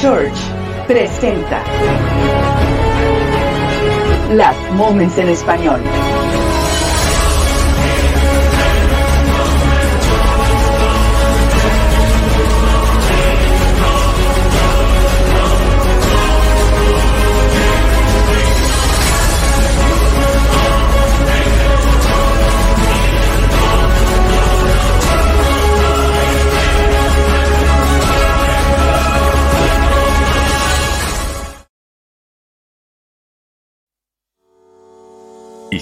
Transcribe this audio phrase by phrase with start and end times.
[0.00, 0.38] Church
[0.86, 1.60] presenta
[4.32, 5.80] Las Moments en Español.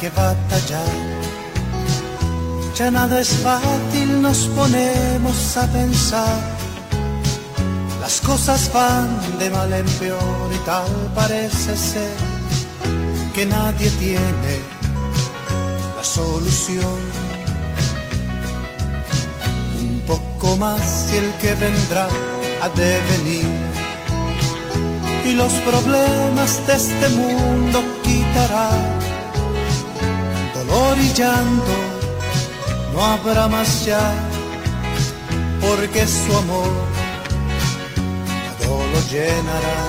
[0.00, 0.94] Que batallar.
[2.74, 6.40] Ya nada es fácil, nos ponemos a pensar.
[8.00, 9.08] Las cosas van
[9.38, 12.16] de mal en peor y tal parece ser
[13.34, 14.54] que nadie tiene
[15.96, 16.98] la solución.
[19.82, 22.08] Un poco más y el que vendrá
[22.62, 23.50] ha de venir.
[25.26, 28.70] Y los problemas de este mundo quitará
[30.70, 31.76] dolor y llanto
[32.92, 34.12] no habrá más ya,
[35.60, 36.70] porque su amor
[38.60, 39.80] todo lo llenará.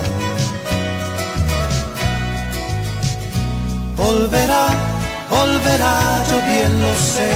[3.97, 4.67] Volverá,
[5.29, 7.31] volverá, yo bien lo sé,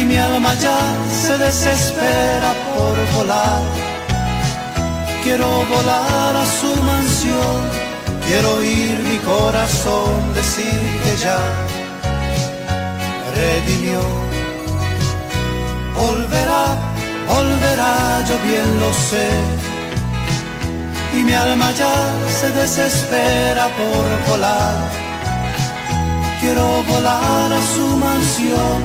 [0.00, 0.78] y mi alma ya
[1.22, 3.62] se desespera por volar.
[5.22, 7.83] Quiero volar a su mansión
[8.26, 11.38] Quiero oír mi corazón decir que ya
[13.20, 14.00] me redimió.
[15.94, 16.64] Volverá,
[17.28, 19.28] volverá, yo bien lo sé.
[21.16, 21.94] Y mi alma ya
[22.40, 24.90] se desespera por volar.
[26.40, 28.78] Quiero volar a su mansión.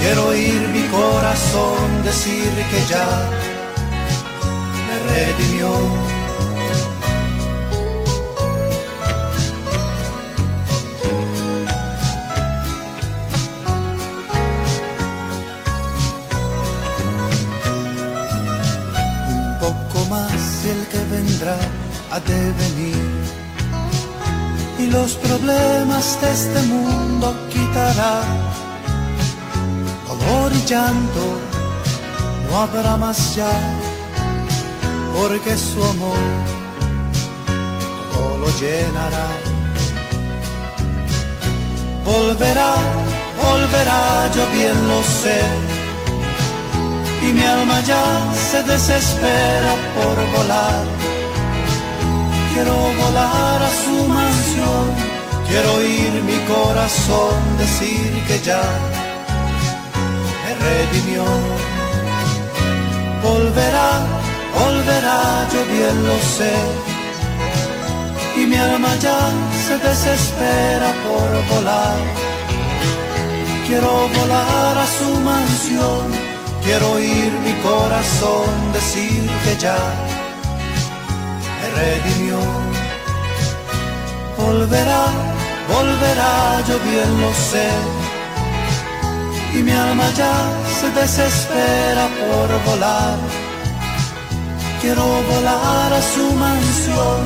[0.00, 3.08] Quiero oír mi corazón decir que ya
[4.86, 6.11] me redimió.
[22.10, 23.42] Ha de venir
[24.78, 28.22] y los problemas de este mundo quitará.
[30.08, 31.24] Dolor y llanto
[32.48, 33.52] no habrá más ya,
[35.16, 36.24] porque su amor
[38.12, 39.28] todo lo llenará.
[42.04, 42.74] Volverá,
[43.42, 45.40] volverá, yo bien lo sé,
[47.26, 48.04] y mi alma ya
[48.50, 51.01] se desespera por volar
[52.52, 54.84] Quiero volar a su mansión,
[55.48, 58.62] quiero oír mi corazón decir que ya
[60.44, 61.24] me redimió.
[63.22, 63.90] Volverá,
[64.58, 66.54] volverá, yo bien lo sé.
[68.36, 69.20] Y mi alma ya
[69.66, 71.96] se desespera por volar.
[73.66, 76.04] Quiero volar a su mansión,
[76.62, 79.78] quiero oír mi corazón decir que ya
[81.80, 82.38] redimió.
[84.36, 85.04] Volverá,
[85.72, 87.68] volverá, yo bien lo sé.
[89.54, 90.34] Y mi alma ya
[90.78, 93.18] se desespera por volar.
[94.80, 97.20] Quiero volar a su mansión,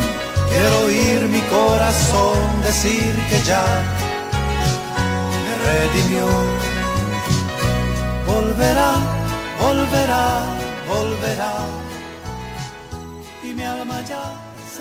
[0.50, 3.64] quiero oír mi corazón decir que ya
[5.44, 6.26] me redimió.
[8.26, 8.92] Volverá,
[9.62, 10.24] volverá,
[10.88, 11.75] volverá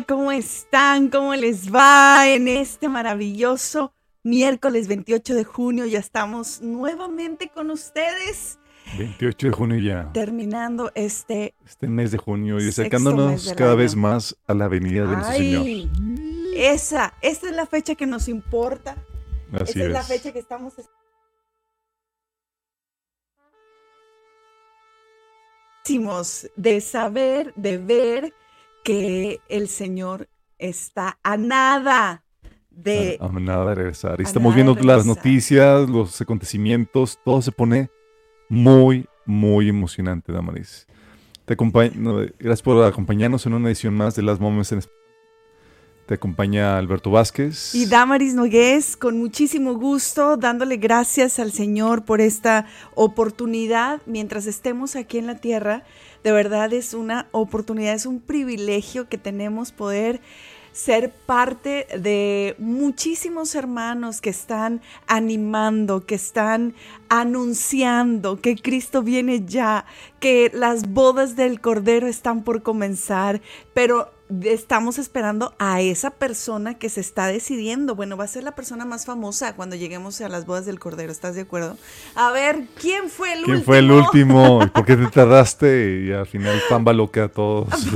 [0.00, 1.08] hola, ¿cómo están?
[1.08, 3.92] ¿Cómo les va en este maravilloso
[4.22, 5.86] miércoles 28 de junio?
[5.86, 8.58] Ya estamos nuevamente con ustedes.
[8.98, 10.10] 28 de junio ya.
[10.12, 11.54] Terminando este...
[11.66, 15.88] Este mes de junio y acercándonos cada vez más a la venida de nuestro Señor.
[16.54, 18.96] Esa, esta es la fecha que nos importa.
[19.52, 20.74] Así esa es la fecha que estamos
[26.56, 28.34] de saber, de ver
[28.90, 30.28] que el Señor
[30.58, 32.24] está a nada
[32.70, 33.18] de...
[33.20, 34.20] A, nada de regresar.
[34.20, 37.90] Y estamos viendo las noticias, los acontecimientos, todo se pone
[38.48, 40.86] muy, muy emocionante, Damaris.
[41.44, 44.82] Te gracias por acompañarnos en una edición más de Las Moments en
[46.10, 47.72] te acompaña Alberto Vázquez.
[47.72, 52.66] Y Damaris Nogués, con muchísimo gusto, dándole gracias al Señor por esta
[52.96, 55.84] oportunidad mientras estemos aquí en la tierra.
[56.24, 60.20] De verdad es una oportunidad, es un privilegio que tenemos poder
[60.72, 66.74] ser parte de muchísimos hermanos que están animando, que están
[67.08, 69.84] anunciando que Cristo viene ya,
[70.18, 73.40] que las bodas del Cordero están por comenzar,
[73.74, 74.10] pero
[74.44, 77.94] estamos esperando a esa persona que se está decidiendo.
[77.94, 81.10] Bueno, va a ser la persona más famosa cuando lleguemos a las bodas del Cordero,
[81.10, 81.76] ¿estás de acuerdo?
[82.14, 83.54] A ver, ¿quién fue el último?
[83.54, 84.60] ¿Quién fue el último?
[84.74, 86.04] ¿Por qué te tardaste?
[86.06, 87.68] Y al final pamba loca a todos.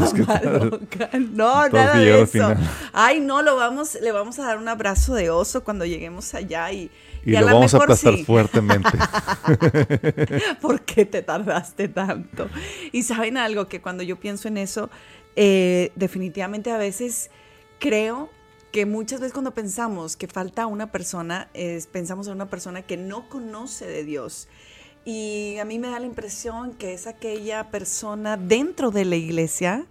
[1.35, 2.55] No, nada de eso.
[2.93, 6.71] Ay, no, lo vamos, le vamos a dar un abrazo de oso cuando lleguemos allá
[6.73, 6.91] y...
[7.27, 8.91] Y, lo vamos a aplastar fuertemente.
[10.61, 12.49] ¿Por qué te tardaste tanto?
[12.93, 14.91] Y saben algo, que cuando yo pienso en eso,
[15.37, 17.31] eh, definitivamente a veces
[17.79, 18.31] creo
[18.73, 21.49] que muchas veces cuando pensamos que falta una persona,
[21.93, 24.49] pensamos en una persona que no conoce de Dios.
[25.05, 29.87] Y a mí me da la impresión que es aquella persona dentro de la iglesia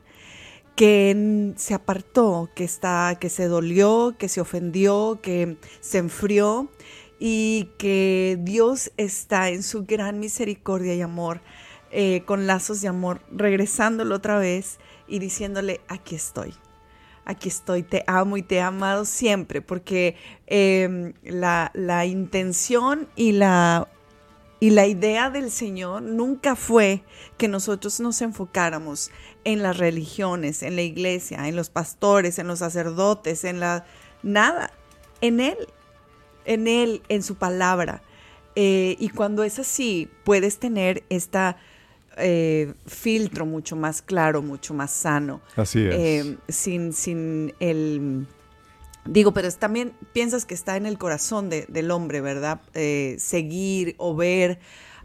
[0.75, 6.69] que se apartó, que está, que se dolió, que se ofendió, que se enfrió
[7.19, 11.41] y que Dios está en su gran misericordia y amor,
[11.91, 16.53] eh, con lazos de amor, regresándolo otra vez y diciéndole, aquí estoy,
[17.25, 20.15] aquí estoy, te amo y te he amado siempre, porque
[20.47, 23.87] em, la, la, intención y la,
[24.59, 27.03] y la idea del Señor nunca fue
[27.37, 29.11] que nosotros nos enfocáramos
[29.43, 33.85] en las religiones, en la iglesia, en los pastores, en los sacerdotes, en la...
[34.21, 34.71] nada,
[35.21, 35.57] en Él,
[36.45, 38.01] en Él, en su palabra.
[38.55, 41.57] Eh, y cuando es así, puedes tener esta
[42.17, 45.41] eh, filtro mucho más claro, mucho más sano.
[45.55, 45.95] Así es.
[45.95, 48.27] Eh, sin, sin el...
[49.05, 52.61] Digo, pero también piensas que está en el corazón del hombre, ¿verdad?
[52.73, 54.59] Eh, seguir o ver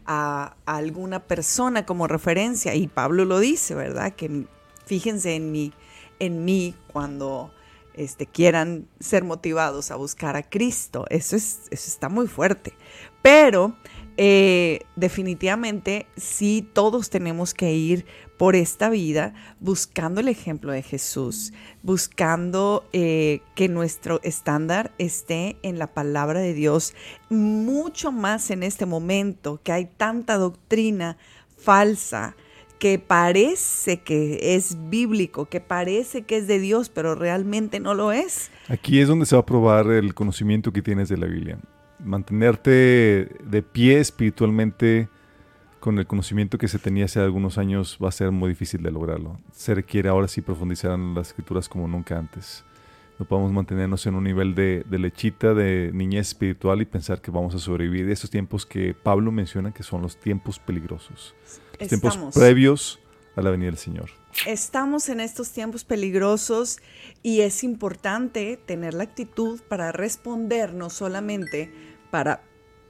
[0.05, 2.75] a, alguna persona como referencia.
[2.75, 4.13] Y Pablo lo dice, ¿verdad?
[4.13, 4.45] Que
[4.85, 5.73] fíjense en mí,
[6.19, 7.51] en mí cuando
[7.93, 11.05] este, quieran ser motivados a buscar a Cristo.
[11.09, 12.73] Eso, es, eso está muy fuerte.
[13.21, 13.75] Pero
[14.21, 18.05] eh, definitivamente sí todos tenemos que ir
[18.37, 25.79] por esta vida buscando el ejemplo de Jesús, buscando eh, que nuestro estándar esté en
[25.79, 26.95] la palabra de Dios,
[27.29, 31.15] mucho más en este momento que hay tanta doctrina
[31.55, 32.35] falsa
[32.77, 38.11] que parece que es bíblico, que parece que es de Dios, pero realmente no lo
[38.11, 38.51] es.
[38.67, 41.57] Aquí es donde se va a probar el conocimiento que tienes de la Biblia
[42.03, 45.09] mantenerte de pie espiritualmente
[45.79, 48.91] con el conocimiento que se tenía hace algunos años va a ser muy difícil de
[48.91, 49.39] lograrlo.
[49.51, 52.65] Se requiere ahora sí profundizar en las escrituras como nunca antes.
[53.17, 57.53] No podemos mantenernos en un nivel de, lechita, de niñez espiritual y pensar que vamos
[57.53, 61.35] a sobrevivir de esos tiempos que Pablo menciona que son los tiempos peligrosos.
[61.79, 62.99] Los tiempos previos
[63.35, 64.09] a la venida del Señor.
[64.45, 66.79] Estamos en estos tiempos peligrosos
[67.23, 71.71] y es importante tener la actitud para responder no solamente
[72.11, 72.43] para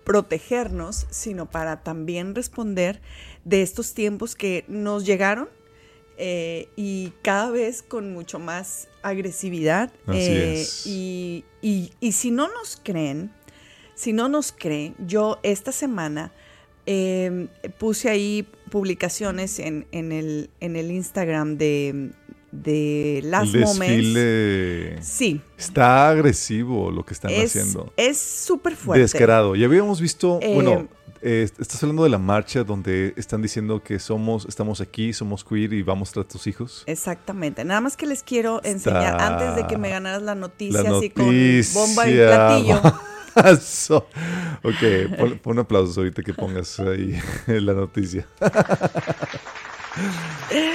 [0.03, 3.01] protegernos, sino para también responder
[3.45, 5.49] de estos tiempos que nos llegaron
[6.17, 9.91] eh, y cada vez con mucho más agresividad.
[10.13, 13.31] Eh, y, si no nos creen,
[13.95, 16.33] si no nos creen, yo esta semana
[16.85, 22.11] em, puse ahí publicaciones en, el, en el Instagram de,
[22.51, 25.05] de las Moments.
[25.05, 25.41] Sí.
[25.57, 27.91] Está agresivo lo que están haciendo.
[27.97, 29.01] Es súper fuerte.
[29.01, 29.55] Descarado.
[29.55, 30.87] Ya habíamos visto, eh, bueno,
[31.21, 35.73] eh, estás hablando de la marcha donde están diciendo que somos, estamos aquí, somos queer
[35.73, 36.83] y vamos tras tus hijos.
[36.85, 37.65] Exactamente.
[37.65, 41.25] Nada más que les quiero enseñar antes de que me ganaras la noticia, así con
[41.73, 42.81] bomba y platillo.
[43.35, 48.27] ok, pon, pon aplausos ahorita que pongas ahí la noticia.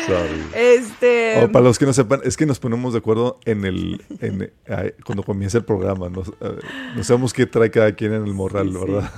[0.06, 0.44] Sorry.
[0.54, 1.44] Este.
[1.44, 4.52] O para los que no sepan, es que nos ponemos de acuerdo en el en,
[5.04, 6.08] cuando comienza el programa.
[6.08, 6.58] No, eh,
[6.96, 8.78] no sabemos qué trae cada quien en el morral, Sí, sí.
[8.84, 9.10] ¿verdad?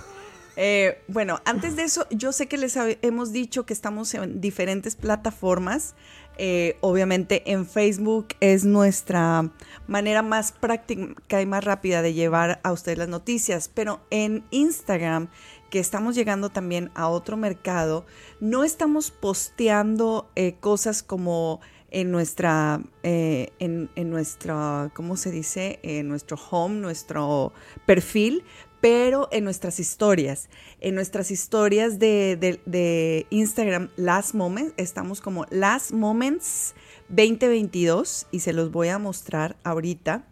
[0.58, 4.96] Eh, bueno, antes de eso, yo sé que les hemos dicho que estamos en diferentes
[4.96, 5.94] plataformas.
[6.38, 9.50] Eh, obviamente en Facebook es nuestra
[9.86, 15.28] manera más práctica y más rápida de llevar a ustedes las noticias, pero en Instagram,
[15.70, 18.06] que estamos llegando también a otro mercado,
[18.40, 25.78] no estamos posteando eh, cosas como en nuestra, eh, en, en nuestra, ¿cómo se dice?
[25.82, 27.52] En nuestro home, nuestro
[27.86, 28.44] perfil,
[28.86, 30.48] pero en nuestras historias.
[30.80, 36.76] En nuestras historias de, Instagram, Last Moments, estamos como Last Moments
[37.08, 40.24] 2022 y se los voy a mostrar ahorita.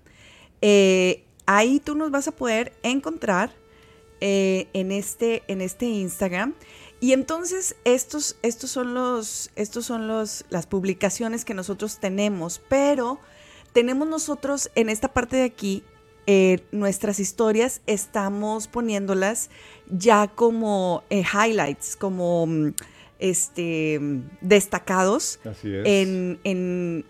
[0.60, 3.50] Eh, ahí tú nos vas a poder encontrar
[4.20, 6.54] eh, en, este, en este Instagram.
[7.00, 13.18] Y entonces estos, estos son, los, estos son los, las publicaciones que nosotros tenemos, pero
[13.72, 15.82] tenemos nosotros en esta parte de aquí
[16.26, 19.50] eh, nuestras historias, estamos poniéndolas
[19.90, 22.68] ya como eh, highlights, como mm,
[23.18, 25.82] este, mm, destacados Así es.
[25.86, 27.04] en, en-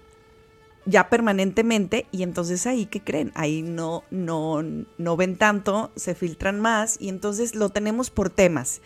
[0.87, 3.33] ya permanentemente y entonces ahí ¿qué creen?
[3.35, 4.63] Ahí no, no,
[4.99, 8.83] no ven tanto, se filtran más y entonces lo tenemos por temas.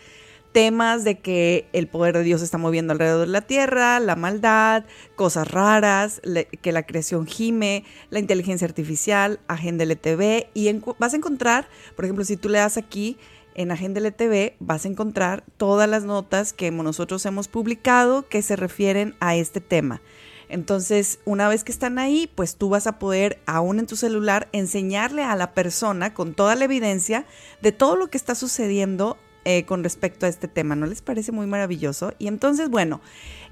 [0.59, 4.17] Temas de que el poder de Dios se está moviendo alrededor de la tierra, la
[4.17, 4.83] maldad,
[5.15, 6.21] cosas raras,
[6.61, 12.25] que la creación gime, la inteligencia artificial, Agenda LTV y vas a encontrar, por ejemplo,
[12.25, 13.19] si tú le das aquí
[13.55, 18.57] en Agenda LTV, vas a encontrar todas las notas que nosotros hemos publicado que se
[18.57, 20.03] refieren a este tema.
[20.49, 24.49] Entonces, una vez que están ahí, pues tú vas a poder, aún en tu celular,
[24.51, 27.27] enseñarle a la persona con toda la evidencia
[27.63, 30.77] de todo lo que está sucediendo eh, con respecto a este tema.
[30.77, 32.13] ¿No les parece muy maravilloso?
[32.19, 33.01] Y entonces, bueno,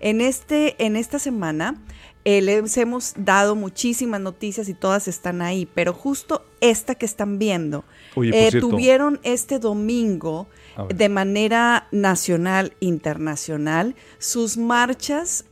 [0.00, 1.82] en, este, en esta semana
[2.24, 7.38] eh, les hemos dado muchísimas noticias y todas están ahí, pero justo esta que están
[7.38, 8.68] viendo, Oye, eh, cierto.
[8.68, 10.48] tuvieron este domingo
[10.94, 15.46] de manera nacional, internacional, sus marchas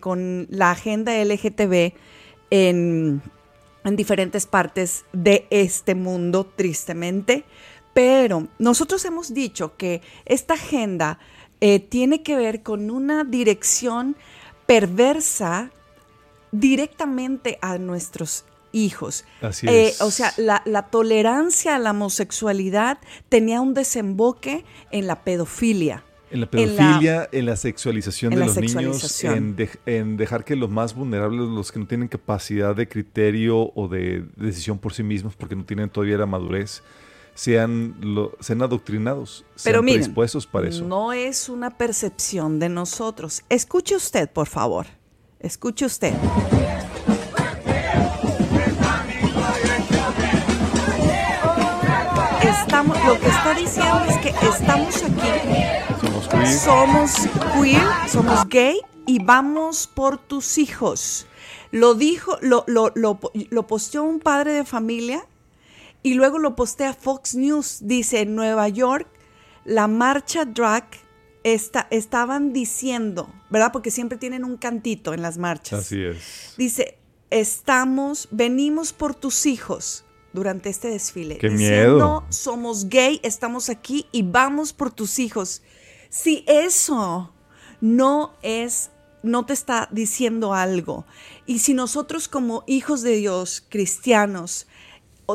[0.00, 1.92] con la agenda LGTB
[2.50, 3.22] en,
[3.84, 7.44] en diferentes partes de este mundo, tristemente.
[7.94, 11.18] Pero nosotros hemos dicho que esta agenda
[11.60, 14.16] eh, tiene que ver con una dirección
[14.66, 15.70] perversa
[16.50, 19.24] directamente a nuestros hijos.
[19.40, 20.00] Así Eh, es.
[20.00, 26.04] o sea, la, la tolerancia a la homosexualidad tenía un desemboque en la pedofilia.
[26.30, 29.24] En la en la- pedofilia, en la, sexualización en de la los niños,
[29.84, 34.24] en dejar que los más vulnerables, los que no tienen capacidad de criterio o de
[34.36, 36.82] decisión por sí mismos, porque no tienen todavía la madurez,
[37.34, 40.84] sean, lo- sean adoctrinados, Pero sean miren, predispuestos para eso.
[40.84, 43.42] no es una percepción de nosotros.
[43.48, 44.86] Escuche usted, por favor.
[45.40, 46.14] Escuche usted.
[52.42, 56.58] Estamos, lo que está diciendo es que estamos aquí Somos queer.
[56.58, 57.10] somos
[57.60, 61.26] queer, somos gay y vamos por tus hijos.
[61.70, 63.18] Lo dijo, lo, lo, lo,
[63.50, 65.24] lo posteó un padre de familia
[66.02, 67.78] y luego lo postea Fox News.
[67.82, 69.08] Dice, en Nueva York,
[69.64, 70.84] la marcha drag
[71.44, 73.72] está, estaban diciendo, ¿verdad?
[73.72, 75.80] Porque siempre tienen un cantito en las marchas.
[75.80, 76.54] Así es.
[76.56, 76.98] Dice,
[77.30, 81.38] estamos, venimos por tus hijos durante este desfile.
[81.38, 82.26] ¡Qué diciendo, miedo!
[82.30, 85.62] Somos gay, estamos aquí y vamos por tus hijos.
[86.08, 87.32] Si eso
[87.80, 88.90] no es,
[89.22, 91.06] no te está diciendo algo,
[91.46, 94.66] y si nosotros como hijos de Dios, cristianos,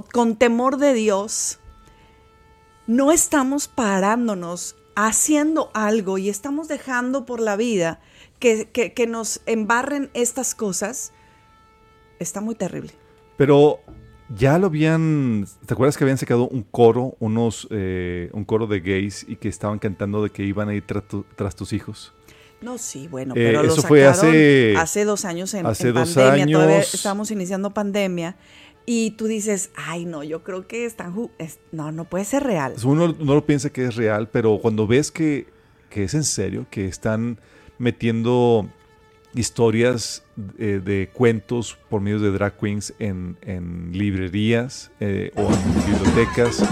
[0.05, 1.59] con temor de Dios,
[2.87, 7.99] no estamos parándonos haciendo algo y estamos dejando por la vida
[8.39, 11.11] que, que- que nos embarren estas cosas,
[12.19, 12.93] está muy terrible.
[13.37, 13.79] Pero
[14.35, 15.45] ya lo habían.
[15.65, 19.47] ¿Te acuerdas que habían sacado un coro, unos, eh, un coro de gays y que
[19.49, 22.13] estaban cantando de que iban a ir tra- tu- tras tus hijos?
[22.59, 25.89] No, sí, bueno, Eh, pero lo eso fue sacaron hace- hace dos años en, hace
[25.89, 26.93] en dos pandemia, todavía años.
[26.95, 28.35] estábamos iniciando pandemia,
[28.89, 32.73] y tú dices, ay, no, yo creo que están, es- no, no puede ser real.
[32.85, 35.45] Uno no lo piensa que es real, pero cuando ves que,
[35.89, 37.37] que es en serio, que están
[37.77, 38.67] metiendo
[39.35, 40.23] historias
[40.57, 46.63] eh, de cuentos por medio de drag queens en, en librerías eh, o en bibliotecas,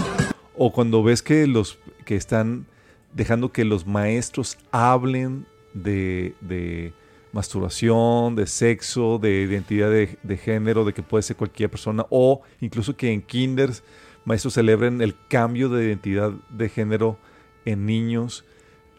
[0.56, 2.66] o cuando ves que los que están
[3.12, 6.92] dejando que los maestros hablen de, de
[7.36, 12.42] masturbación, de sexo, de identidad de, de género, de que puede ser cualquier persona, o
[12.60, 13.84] incluso que en kinders
[14.26, 17.18] maestros celebren el cambio de identidad de género
[17.64, 18.44] en niños.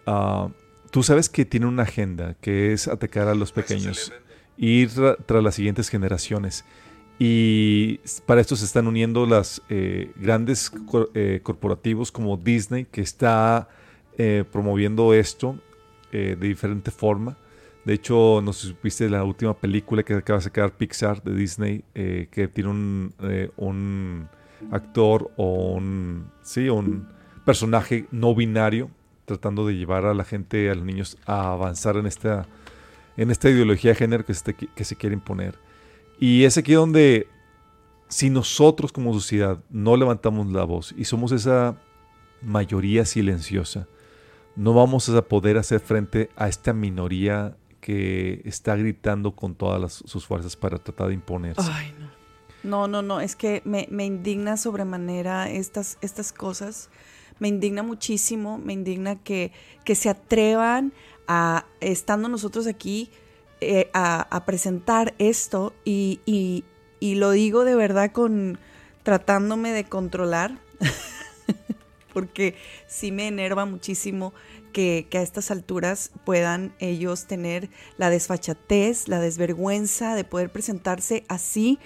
[0.07, 0.49] ah,
[0.89, 4.11] tú sabes que tiene una agenda que es atacar a los pequeños,
[4.57, 4.89] ir
[5.25, 6.65] tras las siguientes generaciones.
[7.19, 10.71] Y para esto se están uniendo las eh, grandes
[11.13, 13.67] eh, corporativos como Disney, que está
[14.17, 15.59] eh, promoviendo esto
[16.11, 17.37] de diferente forma.
[17.87, 21.33] De hecho, no sé si viste la última película que acaba de sacar Pixar de
[21.33, 23.13] Disney, que tiene un,
[23.55, 24.27] un,
[24.73, 27.07] actor o un, sí, un
[27.45, 28.89] personaje no binario
[29.23, 32.45] tratando de llevar a la gente, a los niños, a avanzar en esta,
[33.15, 35.57] en esta ideología de género que se, que se quiere imponer.
[36.19, 37.29] Y es aquí donde,
[38.09, 41.77] si nosotros como sociedad no levantamos la voz y somos esa
[42.41, 43.87] mayoría silenciosa,
[44.57, 47.55] no vamos a poder hacer frente a esta minoría
[47.87, 51.61] que está gritando con todas sus fuerzas para tratar de imponerse.
[51.71, 52.09] Ay, no.
[52.61, 56.89] No, no, no, es que me, indigna sobremanera estas, estas cosas.
[57.39, 59.53] Me indigna muchísimo, me indigna que,
[59.85, 60.91] que se atrevan
[61.29, 63.09] a, estando nosotros aquí,
[63.61, 66.65] eh, a, presentar esto y,
[66.99, 68.59] lo digo de verdad con
[69.03, 70.59] tratándome de controlar,
[72.13, 74.33] porque sí me enerva muchísimo
[74.77, 81.23] que, que, a estas alturas puedan ellos tener la desfachatez, la desvergüenza de poder presentarse
[81.27, 81.79] así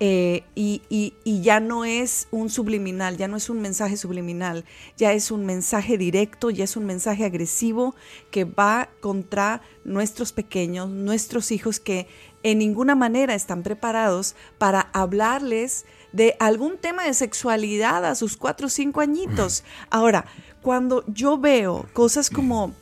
[0.00, 4.64] eh, y, ya no es un subliminal, ya no es un mensaje subliminal,
[4.96, 7.94] ya es un mensaje directo, ya es un mensaje agresivo
[8.30, 12.08] que va contra nuestros pequeños, nuestros hijos que
[12.42, 18.66] en ninguna manera están preparados para hablarles de algún tema de sexualidad a sus cuatro
[18.66, 19.64] o cinco añitos.
[19.90, 20.26] Ahora,
[20.64, 22.72] cuando yo veo cosas como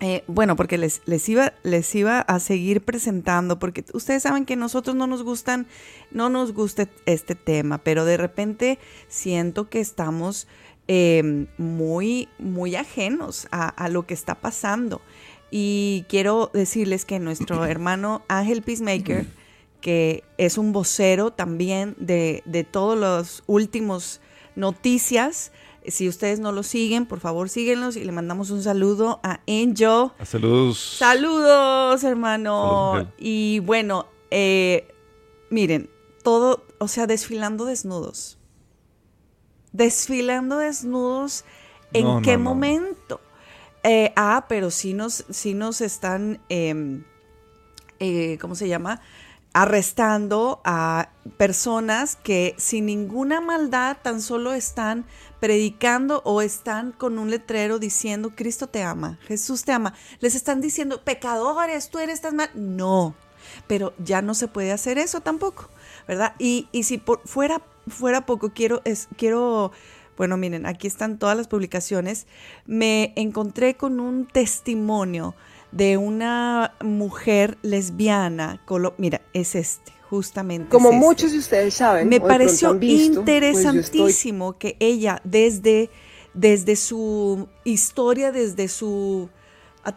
[0.00, 4.54] eh, bueno, porque les, les, iba, les iba a seguir presentando, porque ustedes saben que
[4.54, 5.66] nosotros no nos gustan,
[6.10, 8.78] no nos gusta este tema, pero de repente
[9.08, 10.46] siento que estamos
[10.86, 15.00] em, muy, muy ajenos a, lo que está pasando.
[15.50, 19.26] Y quiero decirles que nuestro hermano Ángel Peacemaker,
[19.80, 24.20] que es un vocero también de, de todos los últimos
[24.54, 25.50] noticias,
[25.86, 30.10] si ustedes no lo siguen, por favor síguenlos y le mandamos un saludo a Angel.
[30.24, 30.96] saludos.
[30.98, 33.10] Saludos, hermano.
[33.18, 34.88] y bueno, eh,
[35.50, 35.90] miren,
[36.22, 38.38] todo, o sea, desfilando desnudos.
[39.72, 41.44] Desfilando desnudos,
[41.92, 43.20] ¿en qué momento?
[43.82, 47.04] Eh, ah, pero sí nos, sí nos están, em,
[48.00, 49.02] eh, ¿cómo se llama?
[49.54, 55.06] Arrestando a personas que sin ninguna maldad tan solo están
[55.40, 59.94] predicando o están con un letrero diciendo Cristo te ama, Jesús te ama.
[60.18, 62.50] Les están diciendo pecadores, tú eres tan mal.
[62.54, 63.14] No,
[63.68, 65.70] pero ya no se puede hacer eso tampoco,
[66.08, 66.34] ¿verdad?
[66.40, 69.70] Y, si por, fuera, fuera poco, quiero, es, quiero,
[70.16, 72.26] bueno, miren, aquí están todas las publicaciones.
[72.66, 75.36] Me encontré con un testimonio
[75.74, 78.62] de una mujer lesbiana,
[78.96, 80.68] mira, es este, justamente.
[80.68, 81.00] Como este.
[81.00, 82.08] muchos de ustedes saben.
[82.08, 85.90] Me pareció pues interesantísimo que ella, desde,
[86.32, 89.28] desde su historia, desde su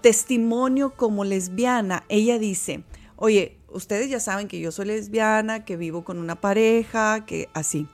[0.01, 2.83] testimonio como lesbiana, ella dice,
[3.15, 7.87] oye, ustedes ya saben que yo soy lesbiana, que vivo con una pareja, que así.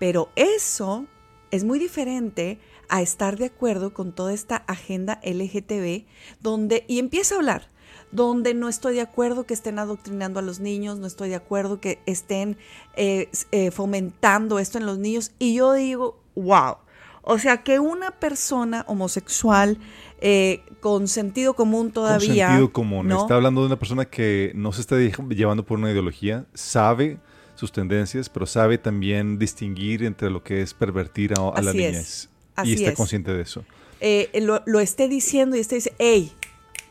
[0.00, 1.06] Pero eso
[1.52, 6.04] es muy diferente a estar de acuerdo con toda esta agenda LGTB,
[6.40, 7.70] donde, y empieza a hablar,
[8.14, 11.80] donde no estoy de acuerdo que estén adoctrinando a los niños, no estoy de acuerdo
[11.80, 12.56] que estén
[12.96, 15.32] eh, eh, fomentando esto en los niños.
[15.38, 16.76] Y yo digo, wow.
[17.22, 19.78] O sea, que una persona homosexual
[20.20, 22.46] eh, con sentido común todavía.
[22.46, 23.10] Con sentido común.
[23.10, 27.18] Está hablando de una persona que no se está llevando por una ideología, sabe
[27.56, 32.28] sus tendencias, pero sabe también distinguir entre lo que es pervertir a, la niñez
[32.62, 33.64] y está consciente de eso.
[34.00, 36.30] Eh, lo, esté diciendo y esté dice, hey,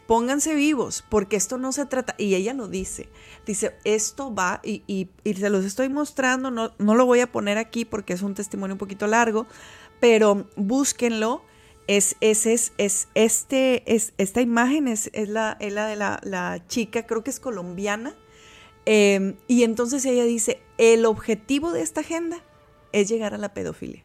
[0.07, 3.09] pónganse vivos, porque esto no se trata, y ella lo dice,
[3.45, 7.57] dice, esto va, y, y, se los estoy mostrando, no, no lo voy a poner
[7.57, 9.47] aquí porque es un testimonio un poquito largo,
[9.99, 11.43] pero búsquenlo,
[11.87, 16.19] es, es, es, es, este, es esta imagen es, es, la, es la de la,
[16.23, 18.15] la, chica, creo que es colombiana,
[18.85, 22.41] em, y entonces ella dice, el objetivo de esta agenda
[22.91, 24.03] es llegar a la pedofilia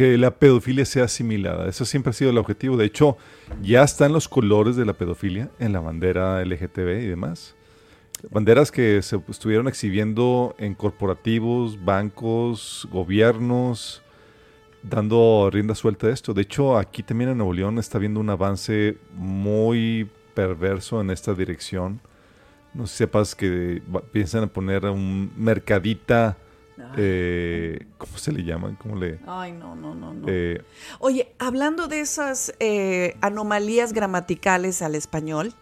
[0.00, 1.68] que la pedofilia sea asimilada.
[1.68, 2.78] Eso siempre ha sido el objetivo.
[2.78, 3.18] De hecho,
[3.60, 7.54] ya están los colores de la pedofilia en la bandera LGTB y demás.
[8.30, 14.00] Banderas que se estuvieron exhibiendo en corporativos, bancos, gobiernos,
[14.82, 16.32] dando rienda suelta a esto.
[16.32, 21.34] De hecho, aquí también en Nuevo León está habiendo un avance muy perverso en esta
[21.34, 22.00] dirección.
[22.72, 23.82] No sepas que
[24.12, 26.38] piensan poner un mercadita
[26.96, 28.76] eh, ¿cómo se le llaman?
[28.76, 29.18] ¿Cómo le...?
[29.26, 30.26] Ay, no, no, no, no.
[30.28, 30.62] eh,
[30.98, 35.54] Oye, hablando de esas eh, anomalías gramaticales al español,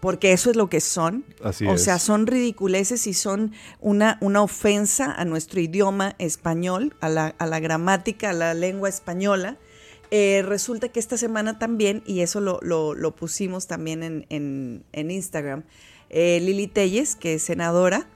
[0.00, 1.24] porque eso es lo que son.
[1.42, 1.82] Así o es.
[1.84, 7.46] sea, son ridiculeces y son una, una ofensa a nuestro idioma español, a la, a
[7.46, 9.56] la gramática, a la lengua española.
[10.12, 14.84] Eh, resulta que esta semana también, y eso lo, lo- lo pusimos también en, en-
[14.92, 15.64] en Instagram,
[16.10, 18.06] eh, Lili Telles, que es senadora,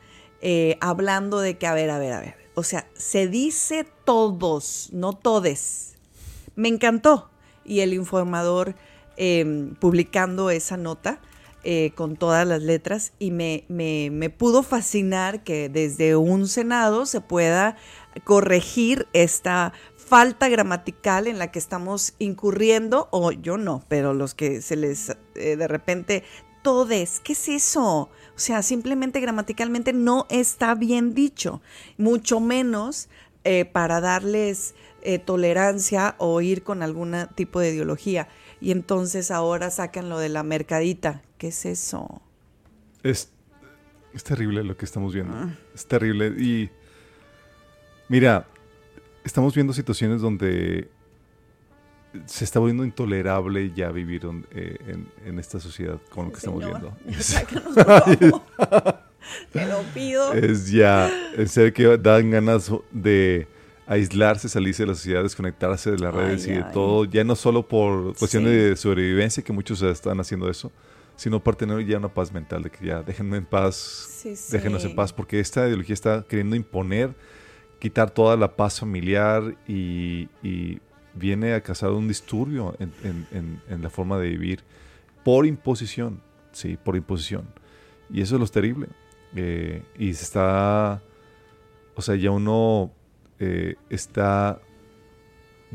[0.42, 4.90] eh, hablando de que, a ver, a ver, a ver, o sea, se dice todos,
[4.92, 5.94] no todes.
[6.57, 7.31] Me encantó.
[7.64, 8.75] Y el informador
[9.16, 11.20] eh, publicando esa nota
[11.62, 17.77] eh, con todas las letras y me pudo fascinar que desde un Senado se pueda
[18.25, 19.73] corregir esta
[20.11, 25.16] falta gramatical en la que estamos incurriendo, o yo no, pero los que se les
[25.37, 26.25] eh, de repente
[26.62, 28.11] todes, ¿qué es eso?
[28.40, 31.61] O sea, simplemente gramaticalmente no está bien dicho,
[31.98, 33.11] mucho menos
[33.44, 38.29] eh, para darles eh, tolerancia o ir con algún tipo de ideología.
[38.59, 41.20] Y entonces ahora sacan lo de la mercadita.
[41.37, 42.22] ¿Qué es eso?
[43.03, 43.31] Es,
[44.14, 45.37] es terrible lo que estamos viendo.
[45.37, 45.55] Ah.
[45.74, 46.29] Es terrible.
[46.29, 46.70] Y
[48.09, 48.46] mira,
[49.22, 50.88] estamos viendo situaciones donde
[52.27, 56.64] se está volviendo intolerable ya vivir eh, en, en esta sociedad con lo que estamos
[56.64, 56.96] viendo.
[57.07, 58.99] ya sácanos, por favor.
[59.53, 60.33] Te lo pido.
[60.33, 63.46] Es ya, en serio que dan ganas de
[63.87, 66.73] aislarse, salirse de la sociedad, desconectarse de las Ay, redes y de ay.
[66.73, 68.57] todo, ya no solo por cuestiones Sí.
[68.70, 70.70] de sobrevivencia, que muchos están haciendo eso,
[71.16, 74.53] sino para tener ya una paz mental, de que ya déjenme en paz, Sí, sí.
[74.53, 77.14] déjenos en paz, porque esta ideología está queriendo imponer,
[77.79, 80.81] quitar toda la paz familiar y, y
[81.14, 84.61] viene a causar un disturbio en, la forma de vivir
[85.25, 86.20] por imposición,
[86.53, 87.44] sí, por imposición.
[88.11, 88.88] Y eso es lo terrible.
[89.37, 91.03] Eh, y se está,
[91.94, 92.90] o sea, ya uno
[93.38, 94.61] eh, está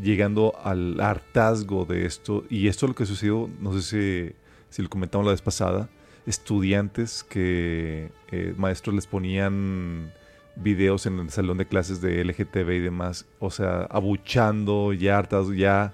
[0.02, 2.44] llegando al hartazgo de esto.
[2.50, 4.36] Y esto es lo que sucedió, no sé si,
[4.70, 5.90] si lo comentamos la vez pasada,
[6.26, 10.12] estudiantes que eh, maestros les ponían
[10.56, 15.48] videos en el salón de clases de LGTB y demás, o sea, abuchando, ya hartas,
[15.56, 15.94] ya,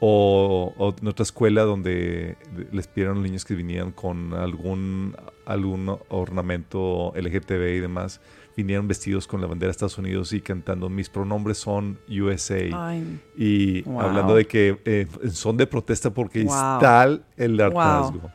[0.00, 2.36] o, o en otra escuela donde
[2.72, 5.16] les pidieron a los niños que vinieran con algún,
[5.46, 8.20] algún ornamento LGTB y demás,
[8.56, 13.20] vinieron vestidos con la bandera de Estados Unidos y cantando mis pronombres son USA Ay,
[13.36, 14.00] y Wow.
[14.00, 16.78] hablando de que eh, son de protesta porque es Wow.
[16.80, 18.30] tal el hartazgo wow.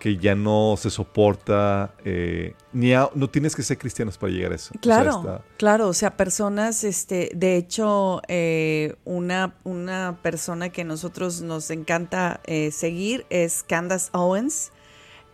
[0.00, 4.52] Que ya no se soporta, eh, ni a- no tienes que ser cristianos para llegar
[4.52, 4.70] a eso.
[4.70, 10.68] O sea, Claro, está- claro, o sea, personas, este, de hecho, eh, una, una persona
[10.70, 14.72] que nosotros nos encanta eh, seguir es Candace Owens,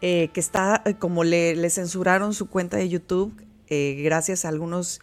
[0.00, 3.32] eh, que está, eh, como le, le censuraron su cuenta de YouTube,
[3.68, 5.00] eh, gracias a algunos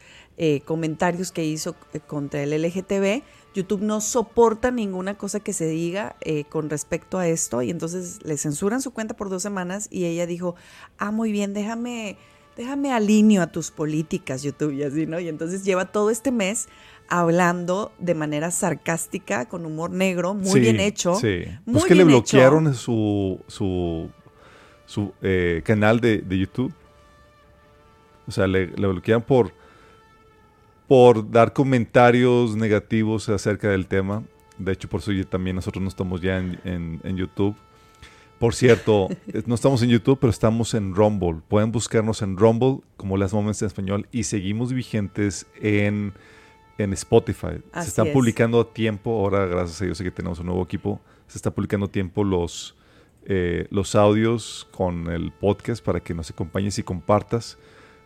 [0.66, 1.76] comentarios que hizo
[2.08, 3.22] contra el LGTB,
[3.54, 8.20] YouTube no soporta ninguna cosa que se diga eh, con respecto a esto y entonces
[8.24, 10.56] le censuran su cuenta por dos semanas y ella dijo,
[10.98, 12.18] ah, muy bien, déjame,
[12.56, 15.20] déjame alineo a tus políticas YouTube y así, ¿no?
[15.20, 16.70] Y entonces lleva todo este mes
[17.10, 21.16] hablando de manera sarcástica, con humor negro, muy Sí, bien hecho.
[21.16, 21.44] Sí.
[21.66, 22.78] Muy pues que le bloquearon hecho.
[22.78, 24.10] su, su,
[24.86, 26.74] su eh, canal de, de YouTube.
[28.28, 29.52] O sea, le, le bloquearon por,
[30.92, 34.24] por dar comentarios negativos acerca del tema.
[34.58, 37.56] De hecho, por eso también nosotros no estamos ya en, en- en YouTube.
[38.40, 41.40] Por cierto, eh, no estamos en YouTube, pero estamos en Rumble.
[41.48, 46.12] Pueden buscarnos en Rumble como Las Moments en español y seguimos vigentes en,
[46.78, 47.62] en Spotify.
[47.72, 48.14] Así Se están es.
[48.14, 49.12] publicando a tiempo.
[49.18, 51.00] Ahora, gracias a Dios, que tenemos un nuevo equipo.
[51.28, 52.76] Se está publicando a tiempo los,
[53.24, 57.58] eh, los audios con el podcast para que nos acompañes y compartas.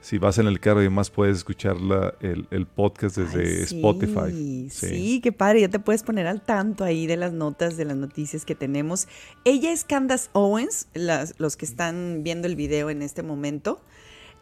[0.05, 3.65] Si vas en el carro y demás, puedes escuchar la- el, el podcast desde Ay,
[3.65, 4.69] sí, Spotify.
[4.69, 5.19] Sí.
[5.23, 8.45] qué padre, ya te puedes poner al tanto ahí de las notas, de las noticias
[8.45, 9.07] que tenemos.
[9.45, 13.81] Ella es Candace Owens, las- los que están viendo el video en este momento.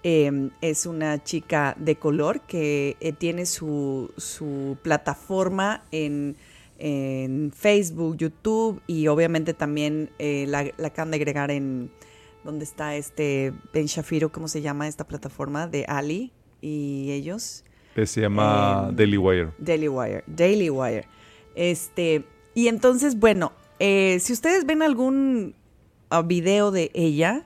[0.03, 6.35] Eh, es una chica de color que eh, tiene su, su plataforma en,
[6.77, 11.89] en Facebook, YouTube y obviamente también eh, la, la acaban de agregar en
[12.43, 15.67] donde está este Ben Shafiro, ¿cómo se llama esta plataforma?
[15.67, 17.63] De Ali y ellos.
[17.95, 19.51] Eh, Se llama Em, Daily Wire.
[19.57, 21.07] Daily Wire, Daily Wire.
[21.55, 22.25] Este,
[22.55, 25.55] y entonces, bueno, eh, si ustedes ven algún
[26.09, 27.45] ah, video de ella,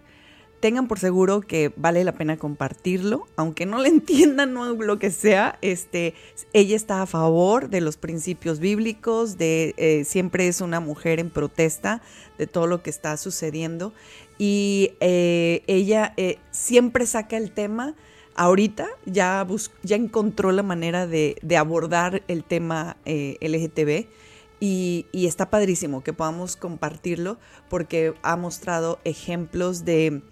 [0.67, 5.11] tengan por seguro que vale la pena compartirlo, aunque no le entiendan o lo que
[5.11, 6.13] sea, este,
[6.51, 11.29] ella está a favor de los principios bíblicos, de eh, siempre es una mujer en
[11.29, 12.01] protesta
[12.37, 13.93] de todo lo que está sucediendo.
[14.37, 17.95] Y eh, ella eh, siempre saca el tema
[18.35, 19.47] ahorita ya,
[19.83, 24.07] ya encontró la manera de, abordar el tema LGTB
[24.59, 27.37] y, está padrísimo que podamos compartirlo
[27.69, 30.23] porque ha mostrado ejemplos de,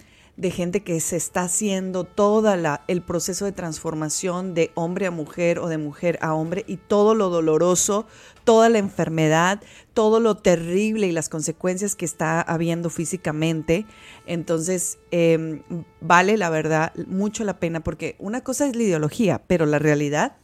[0.44, 2.54] gente que se está haciendo todo
[2.88, 7.16] el proceso de transformación de hombre a mujer o de mujer a hombre y todo
[7.16, 8.06] lo doloroso,
[8.44, 9.62] toda la enfermedad,
[9.94, 13.86] todo lo terrible y las consecuencias que está habiendo físicamente.
[14.26, 15.64] Entonces, em,
[16.02, 20.36] vale la verdad mucho la pena porque una cosa es la ideología, pero la realidad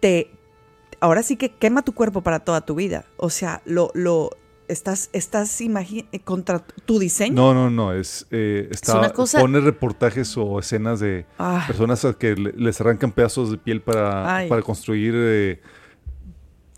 [0.00, 0.30] te,
[1.00, 3.04] ahora sí que quema tu cuerpo para toda tu vida.
[3.18, 4.30] O sea, lo, lo
[4.68, 5.58] estás, estás
[6.24, 7.34] contra tu diseño.
[7.34, 7.92] No, no, no.
[7.92, 11.64] Es, eh, está, pone reportajes o escenas de ah.
[11.66, 15.60] personas a que les arrancan pedazos de piel para, para construir eh,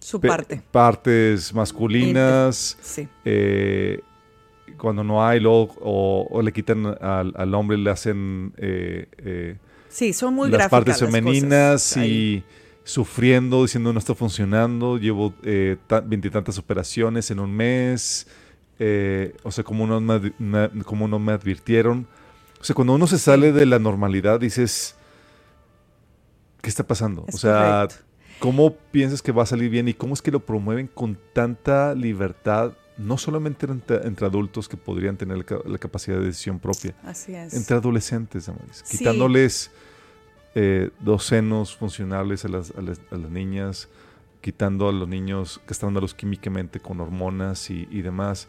[0.00, 0.62] su parte.
[0.70, 2.76] Partes masculinas.
[2.80, 3.08] Sí.
[3.24, 4.00] Eh,
[4.76, 8.52] cuando no hay, luego, o, le quitan al, al, hombre, le hacen.
[9.88, 12.44] sí, son muy las partes femeninas y
[12.88, 18.26] sufriendo, diciendo no está funcionando, llevo eh, veintitantas operaciones en un mes,
[18.78, 20.32] eh, o sea, como no, me,
[20.84, 22.06] como no me advirtieron.
[22.58, 24.94] O sea, cuando uno se sale de la normalidad, dices,
[26.62, 27.26] ¿qué está pasando?
[27.30, 27.88] o sea,
[28.38, 31.94] ¿cómo piensas que va a salir bien y cómo es que lo promueven con tanta
[31.94, 32.72] libertad?
[32.96, 37.52] No solamente entre, adultos que podrían tener la, capacidad de decisión propia, Así es.
[37.52, 38.50] entre adolescentes,
[38.90, 39.70] quitándoles
[40.54, 43.88] eh, dos senos funcionales a las, a, las, niñas,
[44.40, 48.48] quitando a los niños, gastándolos químicamente con hormonas y, demás.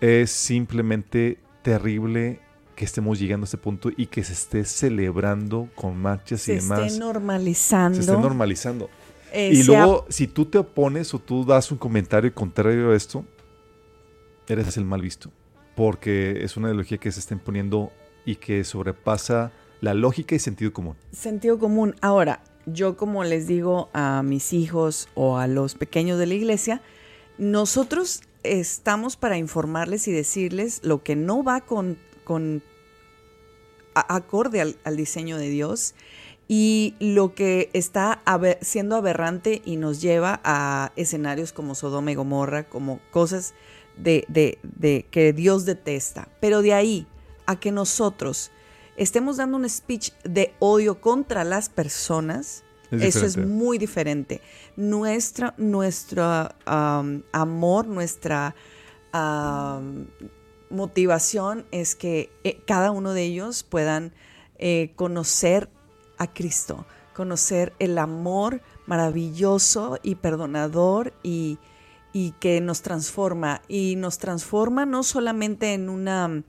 [0.00, 2.40] Es simplemente terrible
[2.76, 6.80] que estemos llegando a este punto y que se esté celebrando con marchas y demás.
[6.80, 7.94] Se esté normalizando.
[7.96, 8.90] Se esté normalizando.
[9.32, 13.24] Eh, y luego, si tú te opones o tú das un comentario contrario a esto,
[14.46, 15.30] eres el mal visto.
[15.76, 17.92] Porque es una ideología que se está imponiendo
[18.24, 20.96] y que sobrepasa la lógica y sentido común.
[21.12, 21.94] Sentido común.
[22.00, 26.82] Ahora, yo como les digo a mis hijos o a los pequeños de la iglesia,
[27.38, 32.62] nosotros estamos para informarles y decirles lo que no va con, con
[33.94, 35.94] acorde al, diseño de Dios
[36.46, 38.22] y lo que está
[38.60, 43.54] siendo aberrante y nos lleva a escenarios como Sodoma y Gomorra, como cosas
[43.96, 46.28] de, de que Dios detesta.
[46.40, 47.06] Pero de ahí
[47.46, 48.50] a que nosotros
[48.98, 54.40] estemos dando un speech de odio contra las personas, eso es muy diferente.
[54.76, 58.54] Nuestra, nuestro amor, nuestra
[60.70, 64.12] motivación es que eh, cada uno de ellos puedan
[64.58, 65.70] eh, conocer
[66.18, 71.58] a Cristo, conocer el amor maravilloso y perdonador y,
[72.12, 73.62] y que nos transforma.
[73.68, 76.42] Y nos transforma no solamente en una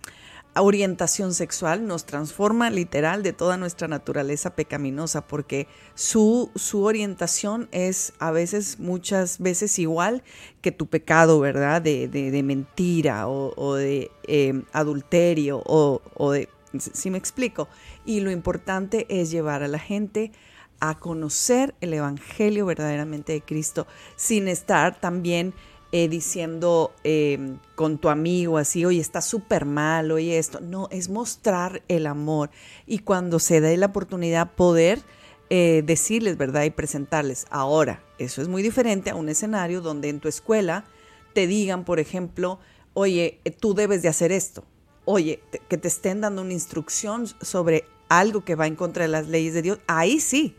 [0.56, 8.14] orientación sexual nos transforma literal de toda nuestra naturaleza pecaminosa, porque su, su orientación es
[8.20, 10.24] a veces, muchas veces igual
[10.62, 11.82] que tu pecado, ¿verdad?
[11.82, 16.50] De, de, mentira o, de em, adulterio o, de...
[16.78, 17.68] Si me explico.
[18.06, 20.32] Y lo importante es llevar a la gente
[20.80, 25.54] a conocer el Evangelio verdaderamente de Cristo sin estar también
[25.92, 30.60] eh, diciendo em, con tu amigo así, oye, está súper mal, oye esto.
[30.60, 32.52] No, es mostrar el amor
[32.86, 35.02] y cuando se dé la oportunidad poder
[35.50, 36.64] eh, decirles, ¿verdad?
[36.64, 37.48] Y presentarles.
[37.50, 40.86] Ahora, eso es muy diferente a un escenario donde en tu escuela
[41.34, 42.60] te digan, por ejemplo,
[42.94, 44.64] oye, eh, tú debes de hacer esto.
[45.06, 49.28] Oye, que te estén dando una instrucción sobre algo que va en contra de las
[49.28, 49.80] leyes de Dios.
[49.88, 50.56] Ahí sí,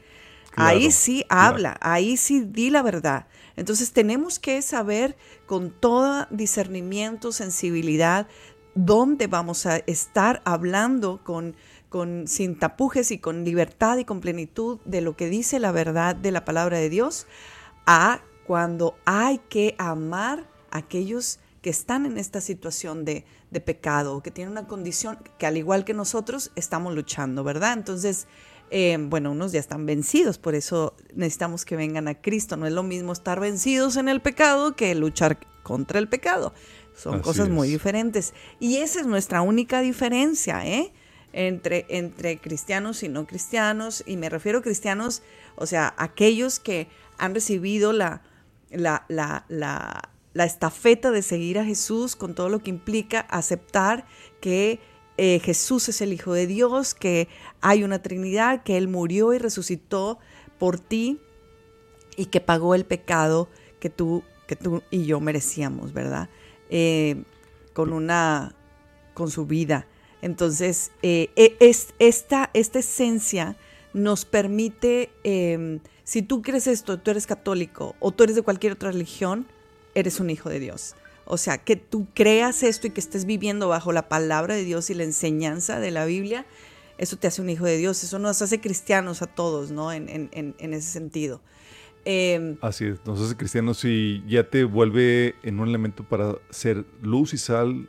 [0.56, 3.26] ahí sí habla, ahí sí di la verdad.
[3.60, 8.26] Entonces tenemos que saber con todo discernimiento, sensibilidad,
[8.74, 11.54] dónde vamos a estar hablando con,
[11.90, 16.16] con, sin tapujes y con libertad y con plenitud de lo que dice la verdad
[16.16, 17.26] de la palabra de Dios,
[17.84, 24.22] a cuando hay que amar a aquellos que están en esta situación de, de pecado,
[24.22, 27.74] que tienen una condición que al igual que nosotros estamos luchando, ¿verdad?
[27.74, 28.26] Entonces,
[28.70, 32.56] eh, bueno, unos ya están vencidos, por eso necesitamos que vengan a Cristo.
[32.56, 36.54] No es lo mismo estar vencidos en el pecado que luchar contra el pecado.
[36.94, 38.34] Son cosas muy diferentes.
[38.58, 40.92] Y esa es nuestra única diferencia, ¿eh?
[41.32, 44.02] Entre, entre cristianos y no cristianos.
[44.06, 45.22] Y me refiero a cristianos,
[45.56, 48.22] o sea, aquellos que han recibido la,
[48.70, 54.04] la, la, la, la estafeta de seguir a Jesús con todo lo que implica aceptar
[54.40, 54.80] que
[55.22, 57.28] eh, Jesús es el Hijo de Dios, que
[57.60, 60.18] hay una Trinidad, que Él murió y resucitó
[60.58, 61.20] por ti
[62.16, 66.30] y que pagó el pecado que tú, que tú y yo merecíamos, ¿verdad?
[66.70, 67.22] Eh,
[67.74, 68.54] con una,
[69.12, 69.86] con su vida.
[70.22, 73.56] Entonces, eh, e- es, esta, esta esencia
[73.92, 78.72] nos permite, eh, si tú crees esto, tú eres católico o tú eres de cualquier
[78.72, 79.46] otra religión,
[79.94, 80.94] eres un hijo de Dios.
[81.30, 84.90] O sea, que tú creas esto y que estés viviendo bajo la palabra de Dios
[84.90, 86.44] y la enseñanza de la Biblia,
[86.98, 89.92] eso te hace un hijo de Dios, eso nos hace cristianos a todos, ¿no?
[89.92, 91.40] En, en- en- ese sentido.
[92.04, 96.84] Eh, Así es, nos hace cristianos y ya te vuelve en un elemento para ser
[97.02, 97.88] luz y sal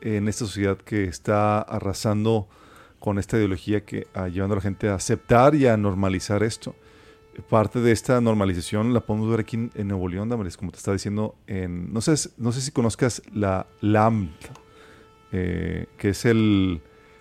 [0.00, 2.48] en esta sociedad que está arrasando
[2.98, 6.74] con esta ideología que ah, llevando a la gente a aceptar y a normalizar esto.
[7.48, 10.78] Parte de esta normalización la podemos ver aquí en, en Nuevo León, Damaris, como te
[10.78, 11.36] estaba diciendo.
[11.46, 14.30] En, no, sé, no sé si conozcas la LAM,
[15.32, 16.80] eh, que es el,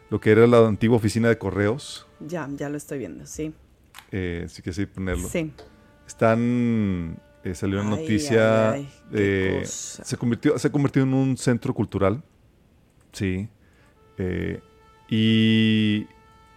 [0.10, 2.08] lo que era la antigua oficina de correos.
[2.20, 3.54] ya, ya lo estoy viendo, sí.
[4.12, 5.28] Eh, si quieres ahí ponerlo.
[5.28, 5.52] Sí.
[6.06, 7.18] Están.
[7.44, 8.72] eh, salió una noticia.
[8.72, 12.24] ay, ay, se, convirtió, se ha convertido en un centro cultural.
[13.12, 13.48] Sí.
[14.18, 14.62] Eh,
[15.10, 16.06] y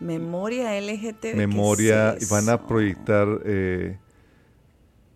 [0.00, 1.20] Memoria LGTB.
[1.20, 2.14] ¿qué memoria.
[2.14, 3.26] es y van a proyectar.
[3.44, 3.98] eh,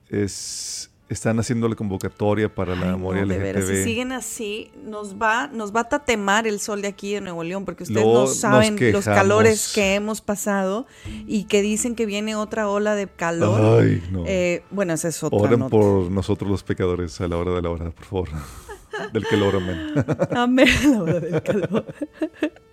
[0.09, 3.77] es, están haciendo la convocatoria para la Ay, memoria no, de veras, LGTB.
[3.77, 7.43] Si siguen así, nos va, nos va a tatemar el sol de aquí de Nuevo
[7.43, 10.87] León, porque ustedes no saben los calores que hemos pasado
[11.27, 13.83] y que dicen que viene otra ola de calor.
[13.83, 14.25] Ay, no.
[14.27, 15.71] Eh, bueno, esa es otra Oren nota.
[15.71, 18.29] por nosotros los pecadores a la hora de la hora, por favor.
[19.13, 19.93] Del lo amén.
[20.31, 21.87] Amén, la hora del calor.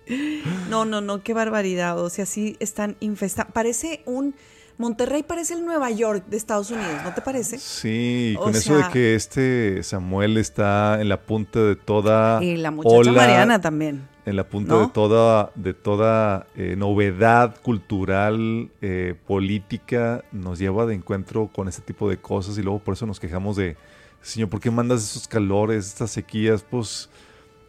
[0.68, 1.98] No, no, no, qué barbaridad.
[1.98, 3.52] O sea, sí están infestados.
[3.52, 4.34] Parece un.
[4.76, 7.58] Monterrey parece el Nueva York de Estados Unidos, ¿no te parece?
[7.58, 12.56] Sí, O con eso de que este Samuel está en la punta de toda Y
[12.56, 14.06] la muchacha ola, Mariana también.
[14.24, 14.80] en la punta ¿no?
[14.82, 21.82] de toda de toda eh, novedad cultural, eh, política, nos lleva de encuentro con este
[21.82, 23.76] tipo de cosas y luego por eso nos quejamos de,
[24.22, 26.62] señor, ¿por qué mandas esos calores, estas sequías?
[26.62, 27.10] Pues,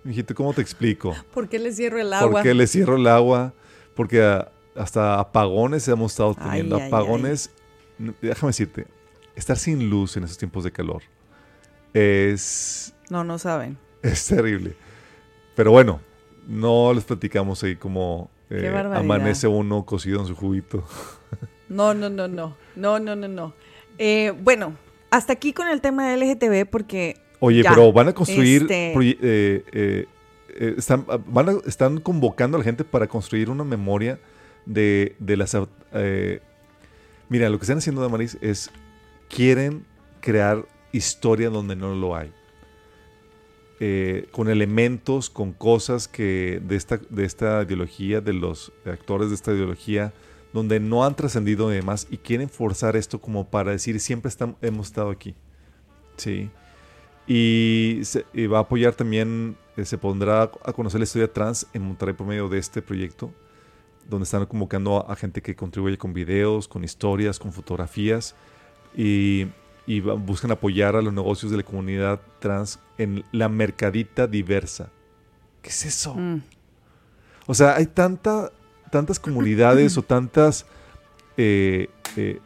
[0.09, 1.15] mijito, ¿cómo te explico?
[1.31, 2.31] ¿Por qué le cierro el agua?
[2.31, 3.53] ¿Por qué le cierro el agua?
[3.93, 6.77] Porque ah, hasta apagones hemos estado teniendo.
[6.77, 7.51] ay, apagones,
[8.19, 8.87] déjame decirte,
[9.35, 11.03] estar sin luz en esos tiempos de calor
[11.93, 13.77] es, No, no saben.
[14.01, 14.75] es terrible.
[15.55, 16.01] Pero bueno,
[16.47, 20.83] no les platicamos ahí como eh, amanece uno cocido en su juguito.
[21.67, 22.57] No, no, no, no.
[22.75, 23.53] No, no, no, no.
[23.99, 24.73] Eh, bueno,
[25.11, 27.21] hasta aquí con el tema de LGTB porque...
[27.39, 29.15] Oye, ya, pero van a construir, este- eh,
[29.71, 30.05] eh,
[30.49, 34.19] eh, están, van a- están convocando a la gente para construir una memoria
[34.65, 35.55] de, de las...
[35.93, 36.41] eh,
[37.29, 38.69] mira, lo que están haciendo, Damaris, es
[39.29, 39.85] quieren
[40.21, 42.31] crear historia donde no lo hay.
[43.81, 49.35] Eh, con elementos, con cosas que de esta, de esta ideología, de los actores de
[49.35, 50.11] esta ideología,
[50.51, 54.55] donde no han trascendido y demás, y quieren forzar esto como para decir siempre estam-
[54.61, 55.33] hemos estado aquí.
[56.17, 56.49] Sí.
[57.29, 61.67] Y, se- y va a apoyar también, eh, se pondrá a conocer la historia trans
[61.73, 63.31] en Monterrey por medio de este proyecto,
[64.09, 68.33] donde están convocando a, a gente que contribuye con videos, con historias, con fotografías,
[68.97, 69.45] y,
[70.25, 74.89] buscan apoyar a los negocios de la comunidad trans en la mercadita diversa.
[75.63, 76.13] ¿Qué es eso?
[76.15, 76.41] Mm,
[77.47, 78.51] O sea, hay tanta,
[78.91, 80.65] tantas comunidades o tantas
[81.37, 82.39] eh, eh,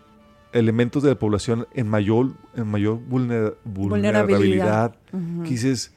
[0.54, 5.44] elementos de la población en mayor, en mayor vulnera- vulnerabilidad, Vulnerabilidad.
[5.44, 5.94] que dices,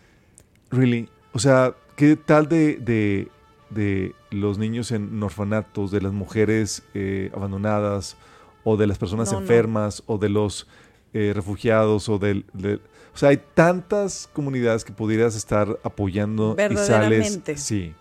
[0.70, 3.28] really, o sea, ¿qué tal de, de-
[3.70, 8.16] de los niños en orfanatos, de las mujeres eh, abandonadas,
[8.64, 9.40] o de las personas No, no.
[9.42, 10.66] enfermas, o de los
[11.12, 12.44] eh, refugiados, o del...
[12.52, 12.76] de-
[13.14, 17.40] o sea, hay tantas comunidades que pudieras estar apoyando y sales...
[17.56, 17.94] Sí,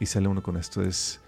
[0.00, 1.20] y sale uno con esto, es,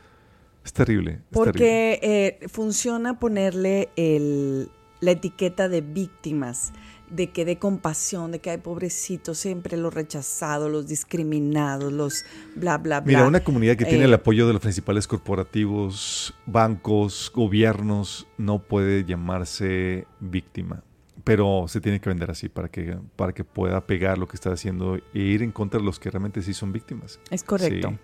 [0.64, 1.10] es terrible.
[1.12, 1.30] es terrible.
[1.32, 6.72] Porque eh, funciona ponerle el- la etiqueta de víctimas,
[7.10, 12.78] de que de compasión, de que hay pobrecitos, siempre los rechazados, los discriminados, los bla,
[12.78, 13.06] bla, bla.
[13.18, 15.06] Mira, una comunidad que tiene Eh, el apoyo de los principales
[15.56, 20.82] corporativos, bancos, gobiernos, no puede llamarse víctima.
[21.24, 24.50] Pero se tiene que vender así para que, para que pueda pegar lo que está
[24.52, 27.20] haciendo e ir en contra de los que realmente sí son víctimas.
[27.30, 27.90] Es correcto.
[27.90, 27.96] Sí.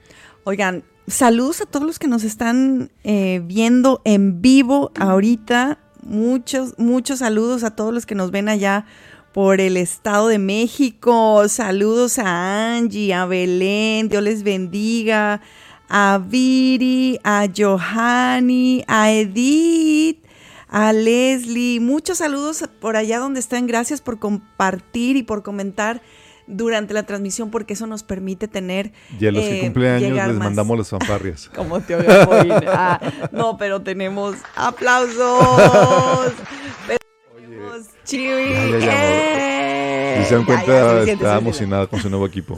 [0.48, 5.78] Oigan, saludos a todos los que nos están eh, viendo en vivo ahorita.
[6.02, 8.86] Muchos, muchos saludos a todos los que nos ven allá
[9.34, 11.46] por el Estado de México.
[11.50, 15.42] Saludos a Angie, a Belén, Dios les bendiga.
[15.90, 20.24] A Viri, a Johanny, a Edith,
[20.68, 21.78] a Leslie.
[21.78, 23.66] Muchos saludos por allá donde están.
[23.66, 26.00] Gracias por compartir y por comentar
[26.48, 30.10] durante la transmisión porque eso nos permite tener Y a los que eh, cumplen años
[30.28, 30.44] les más.
[30.46, 31.48] mandamos las fanfarrias.
[31.54, 32.60] Como te Paulina.
[32.66, 33.00] Ah,
[33.32, 36.32] no, pero tenemos aplausos.
[36.86, 36.98] Pero
[37.36, 37.86] tenemos.
[38.06, 40.22] Ya, ya, ya, ¡Eh!
[40.22, 41.38] Si se dan Ya, ya, cuenta, suficiente, está suficiente.
[41.38, 42.54] emocionada con su nuevo equipo.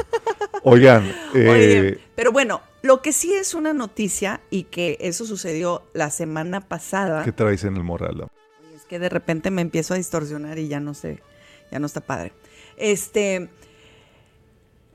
[0.62, 6.08] Oigan, eh, pero bueno, Lo que sí es una noticia y que eso sucedió la
[6.10, 7.24] semana pasada.
[7.24, 8.28] ¿Qué traes en el moral?
[8.74, 11.22] Es que de repente me empiezo a distorsionar y ya no sé,
[11.70, 12.32] ya no está padre.
[12.78, 13.50] Este,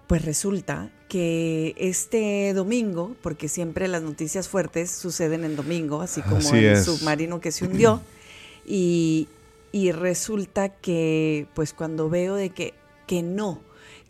[0.08, 6.54] pues resulta que este domingo, porque siempre las noticias fuertes suceden en domingo, así como
[6.54, 8.02] el submarino que se hundió,
[8.66, 9.28] y,
[9.72, 12.74] y, resulta que, pues cuando veo de que,
[13.08, 13.62] que no,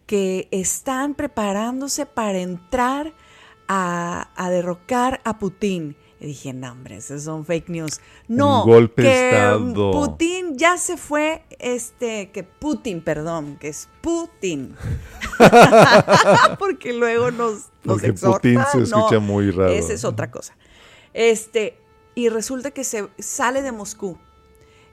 [0.06, 3.14] que están preparándose para entrar
[3.68, 5.96] a, a derrocar a Putin
[6.26, 8.02] y dije, no, hombre, esos son fake news.
[8.28, 14.76] No, golpe que Putin ya se fue, este, que Putin, perdón, que es Putin.
[16.60, 19.72] Porque luego nos, nos Porque Putin se escucha muy raro.
[19.72, 20.58] Esa es otra cosa.
[21.14, 21.78] Este,
[22.16, 24.18] y resulta que se sale de Moscú.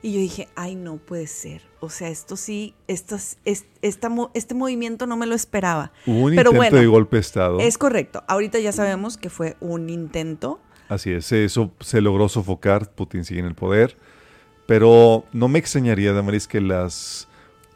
[0.03, 1.63] Y yo dije, ay, no puede ser.
[1.81, 3.39] O sea, esto sí, esto, es,
[3.85, 5.93] este movimiento no me lo esperaba.
[6.07, 7.59] Hubo un intento de golpe de Estado.
[7.61, 8.23] Es correcto.
[8.27, 10.61] Ahorita ya sabemos que fue un intento
[10.93, 13.97] Así es, eso se logró sofocar, Putin sigue en el poder,
[14.67, 17.29] pero no me extrañaría, Damaris, que las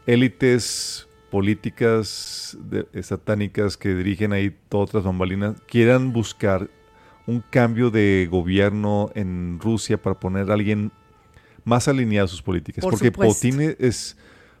[0.05, 2.55] élites políticas
[3.01, 6.69] satánicas que dirigen ahí todas las bambalinas quieran buscar
[7.25, 10.91] un cambio de gobierno en Rusia para poner a alguien
[11.65, 12.85] más alineado a sus políticas.
[12.85, 14.15] porque Putin es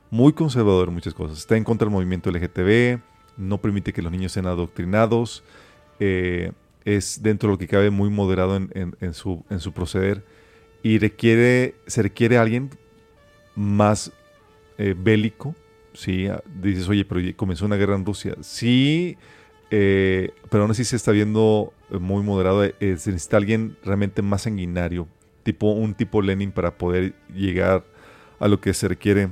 [0.09, 1.37] muy conservador en muchas cosas.
[1.37, 3.01] Está en contra del movimiento LGTB,
[3.37, 5.43] no permite que los niños sean adoctrinados.
[5.99, 6.53] Eh,
[6.87, 10.23] es dentro de lo que cabe muy moderado en, su, en su proceder
[10.81, 12.69] y requiere, se requiere alguien
[13.55, 14.13] más
[14.77, 15.53] eh, bélico.
[15.91, 16.29] ¿sí?
[16.61, 18.35] Dices, oye, pero comenzó una guerra en Rusia.
[18.39, 19.17] Sí,
[19.69, 22.63] eh, pero aún así se está viendo eh, muy moderado.
[22.63, 25.09] se necesita alguien realmente más sanguinario,
[25.43, 27.83] tipo un tipo Lenin para poder llegar
[28.39, 29.27] a lo que se requiere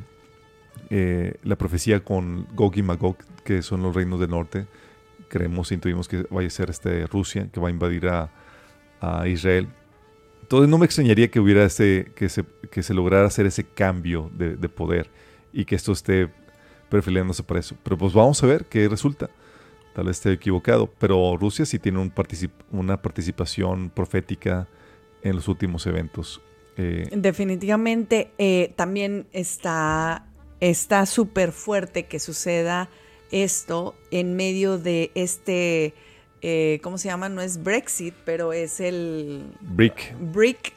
[0.90, 4.68] la profecía con Gog y Magog, que son los reinos del norte
[5.36, 8.32] creemos, intuimos que vaya a ser este Rusia, que va a invadir a,
[9.28, 9.68] Israel.
[10.42, 14.32] Entonces no me extrañaría que hubiera ese, que se, que se lograra hacer ese cambio
[14.34, 15.12] de, poder
[15.54, 16.30] y que esto esté
[16.90, 17.76] perfilándose para eso.
[17.84, 19.30] Pero pues vamos a ver qué resulta.
[19.94, 22.12] Tal vez esté equivocado, pero Rusia sí tiene un
[22.72, 24.68] una participación profética
[25.22, 26.42] en los últimos eventos.
[26.78, 30.26] Eh, Definitivamente eh, también está
[31.06, 32.90] súper fuerte que suceda
[33.44, 35.94] esto en medio de este,
[36.42, 37.28] eh, ¿cómo se llama?
[37.28, 39.44] No es Brexit, pero es el...
[39.60, 40.16] BRIC.
[40.20, 40.74] BRIC,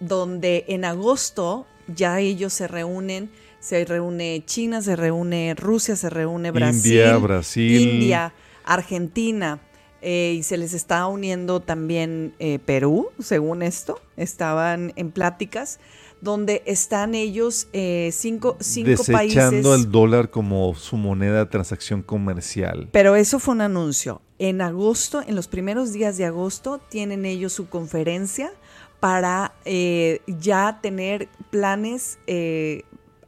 [0.00, 3.30] donde en agosto ya ellos se reúnen,
[3.60, 6.92] se reúne China, se reúne Rusia, se reúne Brasil.
[6.92, 7.80] India, Brasil.
[7.80, 8.34] India,
[8.64, 9.60] Argentina.
[10.02, 15.78] Eh, y se les está uniendo también eh, Perú, según esto, estaban en pláticas
[16.20, 22.88] donde están ellos eh, cinco, cinco Desechando el dólar como su moneda de transacción comercial.
[22.92, 24.20] Pero eso fue un anuncio.
[24.38, 28.52] En agosto, en los primeros días de agosto, tienen ellos su conferencia
[29.00, 32.82] para eh, ya tener planes eh,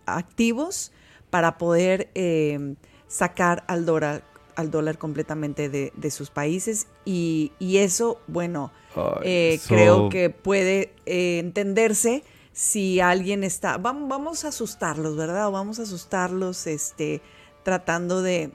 [0.05, 0.93] activos
[1.30, 2.11] para poder
[3.09, 4.22] sacar al dólar,
[4.55, 6.88] al dólar completamente de, sus países.
[7.07, 8.70] Y, eso, bueno,
[9.66, 12.22] creo que puede entenderse
[12.53, 15.50] si alguien está, vamos, vamos a asustarlos, ¿verdad?
[15.50, 17.22] vamos a asustarlos este,
[17.62, 18.50] tratando de,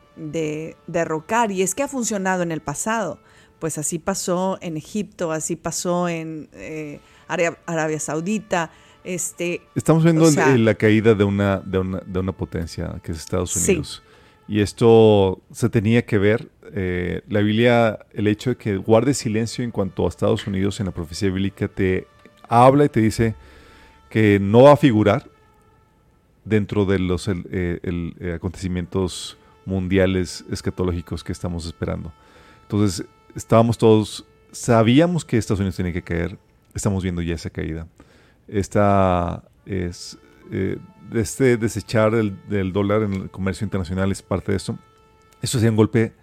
[0.88, 1.52] derrocar.
[1.52, 3.20] Y es que ha funcionado en el pasado.
[3.60, 8.72] Pues así pasó en Egipto, así pasó en eh, Arabia, Saudita.
[9.04, 14.04] Este, Estamos viendo la caída de una, de, una, potencia que es Estados Unidos.
[14.48, 16.50] Y esto se tenía que ver.
[16.74, 20.86] Eh, la Biblia, el hecho de que guardes silencio en cuanto a Estados Unidos en
[20.86, 22.06] la profecía bíblica, te
[22.48, 23.36] habla y te dice
[24.10, 25.30] que no va a figurar
[26.46, 32.14] dentro de los eh, acontecimientos mundiales escatológicos que estamos esperando.
[32.64, 33.06] Entonces,
[33.36, 36.38] estábamos todos, sabíamos que Estados Unidos tenía que caer,
[36.74, 37.88] estamos viendo ya esa caída.
[38.48, 40.18] Esta es,
[40.52, 40.78] eh,
[41.14, 44.80] este desechar el, del dólar en el comercio internacional es parte de eso.
[45.42, 46.14] Eso sería un golpe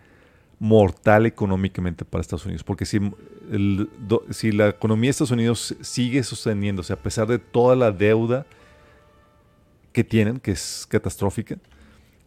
[0.59, 3.01] mortal económicamente para Estados Unidos, porque si,
[4.31, 8.47] si la economía de Estados Unidos sigue sosteniéndose a pesar de toda la deuda
[9.93, 11.57] que tienen, que es catastrófica,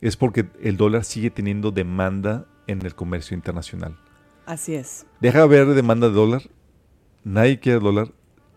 [0.01, 3.97] es porque el dólar sigue teniendo demanda en el comercio internacional.
[4.45, 5.05] Así es.
[5.19, 6.43] Deja de haber demanda de dólar,
[7.23, 8.11] nadie quiere dólar,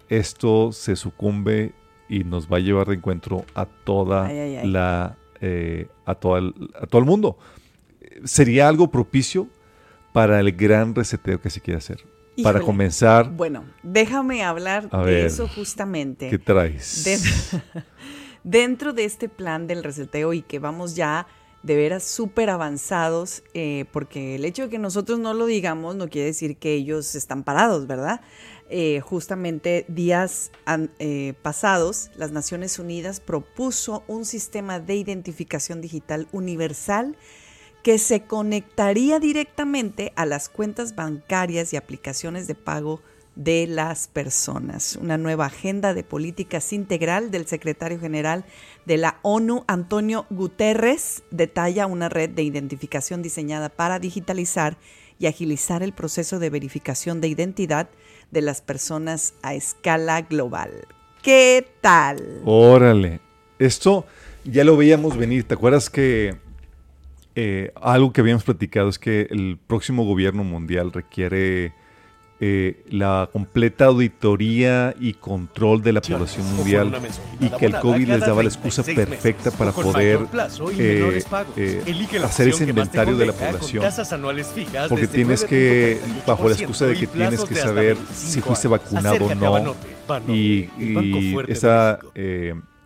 [0.08, 1.72] esto se sucumbe
[2.08, 4.30] y nos va a llevar de encuentro a toda
[4.64, 7.38] la eh, a, todo a todo el mundo.
[8.24, 9.48] Sería algo propicio
[10.12, 12.04] para el gran reseteo que se quiere hacer.
[12.42, 13.30] para comenzar.
[13.30, 16.30] Bueno, déjame hablar de eso justamente.
[16.30, 17.04] ¿Qué traes?
[18.44, 21.26] dentro de este plan del reseteo y que vamos ya
[21.62, 26.08] de veras súper avanzados, eh, porque el hecho de que nosotros no lo digamos no
[26.08, 28.22] quiere decir que ellos están parados, ¿verdad?
[28.70, 30.52] Eh, justamente días
[30.98, 37.16] eh, pasados, las Naciones Unidas propuso un sistema de identificación digital universal
[37.82, 43.00] que se conectaría directamente a las cuentas bancarias y aplicaciones de pago
[43.36, 44.96] de las personas.
[44.96, 48.44] Una nueva agenda de políticas integral del secretario general
[48.84, 54.76] de la ONU, Antonio Guterres, detalla una red de identificación diseñada para digitalizar
[55.18, 57.88] y agilizar el proceso de verificación de identidad
[58.30, 60.70] de las personas a escala global.
[61.22, 62.40] ¿Qué tal?
[62.44, 63.20] Órale,
[63.58, 64.06] esto
[64.44, 65.44] ya lo veíamos venir.
[65.44, 66.36] ¿Te acuerdas que
[67.34, 71.72] eh, algo que habíamos platicado es que el próximo gobierno mundial requiere
[72.42, 76.98] eh, la completa auditoría y control de la población mundial
[77.38, 80.20] y que el COVID les daba la excusa perfecta para poder
[80.78, 81.22] eh,
[81.58, 83.84] eh, hacer ese inventario de la población.
[84.88, 89.34] Porque tienes que, bajo la excusa de que tienes que saber si fuiste vacunado o
[89.34, 89.76] no,
[90.26, 90.70] y,
[91.46, 92.00] esta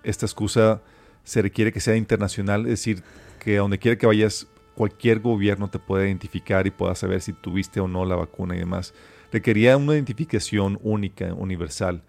[0.02, 0.82] excusa
[1.22, 3.04] se requiere que sea internacional, es decir,
[3.44, 7.32] que a donde quiera que vayas, cualquier gobierno te pueda identificar y pueda saber si
[7.32, 8.94] tuviste o no la vacuna y demás
[9.34, 12.02] requería una identificación única, universal.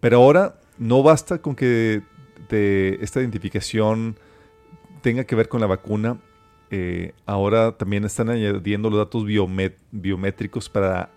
[0.00, 2.02] Pero ahora no basta con que
[3.00, 4.16] esta identificación
[5.00, 6.18] tenga que ver con la vacuna.
[6.70, 11.10] Eh, ahora también están añadiendo los datos biométricos para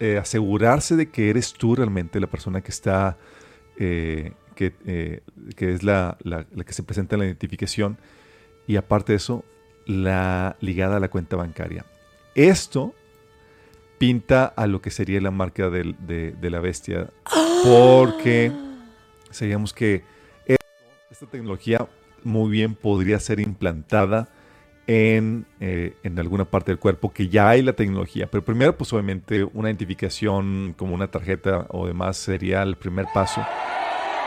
[0.00, 3.16] eh, asegurarse de que eres tú realmente la persona que está,
[3.78, 5.22] eh, que,
[5.56, 7.96] es la, la, que se presenta en la identificación.
[8.66, 9.44] Y aparte de eso,
[9.86, 11.84] la ligada a la cuenta bancaria.
[12.34, 12.94] Esto
[13.98, 17.10] pinta a lo que sería la marca de, la bestia.
[17.64, 18.52] Porque
[19.30, 20.02] sabíamos que
[21.10, 21.86] esta tecnología
[22.22, 24.28] muy bien podría ser implantada
[24.86, 28.26] en, eh, en, alguna parte del cuerpo, que ya hay la tecnología.
[28.26, 33.40] Pero primero, pues obviamente una identificación como una tarjeta o demás sería el primer paso,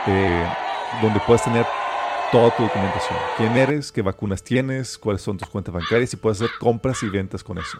[0.06, 0.44] eh,
[1.02, 1.66] donde puedes tener
[2.30, 3.18] toda tu documentación.
[3.36, 3.92] ¿Quién eres?
[3.92, 4.98] ¿Qué vacunas tienes?
[4.98, 6.12] ¿Cuáles son tus cuentas bancarias?
[6.12, 7.78] Y puedes hacer compras y ventas con eso.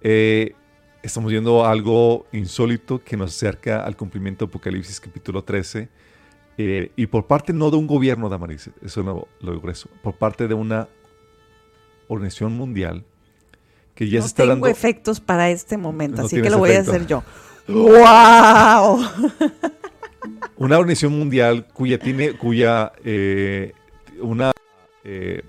[0.00, 0.54] Eh,
[1.02, 5.88] estamos viendo algo insólito que nos acerca al cumplimiento de Apocalipsis capítulo 13.
[6.58, 10.48] Eh, y por parte no de un gobierno, Damaris, eso no lo eso, por parte
[10.48, 10.88] de una
[12.08, 13.04] organización mundial
[13.94, 17.06] que ya se está tengo efectos para este momento, así que lo voy a hacer
[17.06, 17.22] yo.
[17.68, 19.02] ¡Wow!
[20.56, 23.72] una organización mundial cuya tiene, cuya eh,
[24.20, 24.52] una,
[25.04, 25.42] eh,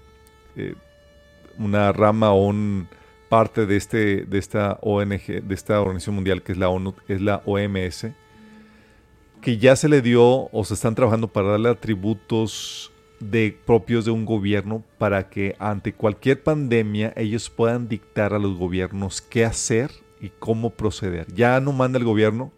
[1.58, 2.88] una rama o un
[3.34, 7.20] parte de, este, de esta ONG, de esta organización mundial que es la ONU, es
[7.20, 8.10] la OMS,
[9.42, 14.12] que ya se le dio o se están trabajando para darle atributos de, propios de
[14.12, 19.90] un gobierno para que ante cualquier pandemia ellos puedan dictar a los gobiernos qué hacer
[20.22, 21.26] y cómo proceder.
[21.34, 22.52] Ya no manda el gobierno,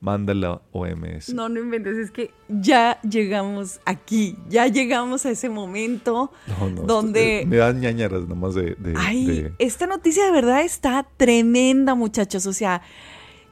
[0.00, 1.34] manda la OMS.
[1.34, 6.32] No, no inventes, es que ya llegamos aquí, ya llegamos a ese momento
[6.84, 7.44] donde...
[7.46, 12.46] Me dan ñañaras nomás de, Ay, esta noticia de verdad está tremenda, muchachos.
[12.46, 12.82] O sea,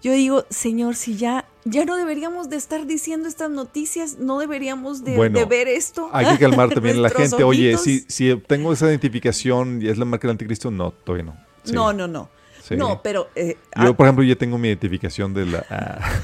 [0.02, 5.04] yo digo, señor, si ya, ya no deberíamos de estar diciendo estas noticias, no deberíamos
[5.04, 5.16] de,
[5.46, 6.10] ver esto.
[6.12, 7.42] Hay que calmar también a la gente.
[7.42, 11.46] Oye, si, si tengo esa identificación y es la marca del anticristo, no, todavía no.
[11.72, 12.35] No, no, no.
[12.70, 13.28] No, pero...
[13.34, 15.66] Eh, Yo, por ejemplo, ya tengo mi identificación de la...
[15.70, 16.20] Ah.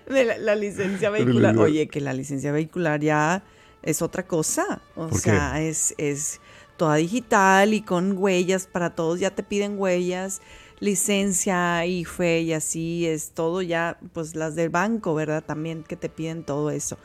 [0.09, 1.57] de la, licencia vehicular.
[1.57, 3.43] Oye, que la licencia vehicular ya
[3.84, 4.82] es otra cosa.
[4.95, 6.41] O sea, es, es
[6.78, 9.20] toda digital y con huellas para todos.
[9.20, 10.41] Ya te piden huellas,
[10.80, 15.43] licencia, IFE y así es todo ya, pues las del banco, ¿verdad?
[15.43, 16.97] También que te piden todo eso.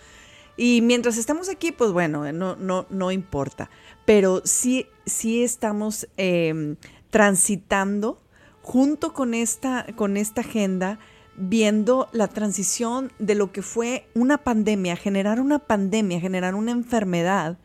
[0.56, 3.70] Y mientras estamos aquí, pues bueno, no, no, no importa.
[4.04, 6.76] Pero sí, sí estamos em,
[7.12, 8.22] transitando
[8.62, 10.98] junto con esta, con esta agenda
[11.36, 17.58] viendo la transición de lo que fue una pandemia, generar una pandemia, generar una enfermedad,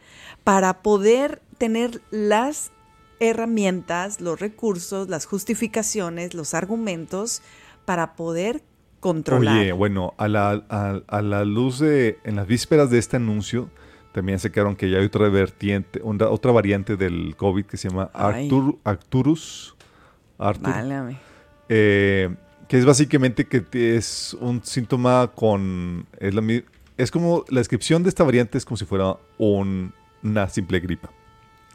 [0.43, 2.71] para poder tener las
[3.21, 7.41] herramientas, los recursos, las justificaciones, los argumentos
[7.85, 8.63] para poder
[8.99, 9.59] controlar.
[9.59, 10.51] Oye, bueno, a la,
[11.07, 13.69] a, la luz de, en las vísperas de este anuncio,
[14.17, 18.09] también se quedaron que ya hay otra vertiente, otra variante del COVID que se llama
[18.15, 19.75] Artur, Arcturus.
[20.39, 20.73] Artur,
[21.69, 22.35] eh,
[22.67, 26.07] que es básicamente que es un síntoma con...
[26.17, 26.41] Es, la,
[26.97, 31.11] es como la descripción de esta variante es como si fuera una simple gripa,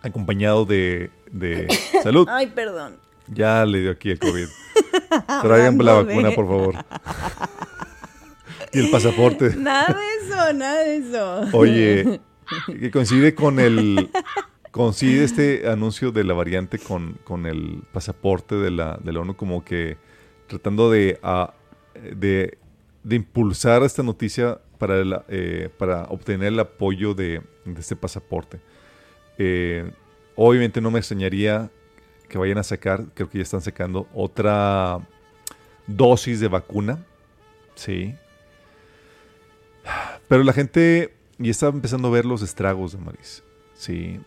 [0.03, 1.69] acompañado de, de
[2.03, 2.27] salud.
[2.29, 2.97] Ay, perdón.
[3.29, 4.49] Ya le dio aquí el COVID.
[5.43, 6.75] Traigan la vacuna, por favor.
[8.73, 9.55] y el pasaporte.
[9.55, 11.41] Nada de eso, nada de eso.
[11.53, 12.21] Oye,
[12.67, 14.11] que coincide con el
[14.71, 19.37] coincide este anuncio de la variante con, con el pasaporte de la, de la ONU
[19.37, 19.99] como que
[20.47, 21.55] tratando de, ah,
[21.95, 22.59] de,
[23.05, 28.61] de impulsar esta noticia para, eh, para obtener el apoyo de, de este pasaporte.
[29.39, 29.91] Eh,
[30.35, 31.71] obviamente no me extrañaría
[32.29, 35.01] que vayan a sacar, creo que ya están sacando otra
[35.87, 37.05] dosis de vacuna.
[37.75, 38.15] Sí.
[40.29, 43.43] Pero la gente ya está empezando a ver los estragos de Maris.
[43.75, 44.21] Sí.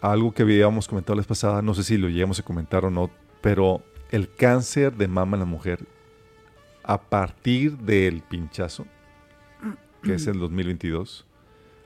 [0.00, 2.90] Algo que habíamos comentado la vez pasada, no sé si lo llegamos a comentar o
[2.90, 5.86] no, pero el cáncer de mama en la mujer,
[6.82, 8.86] a partir del pinchazo,
[10.02, 11.24] que es el 2022,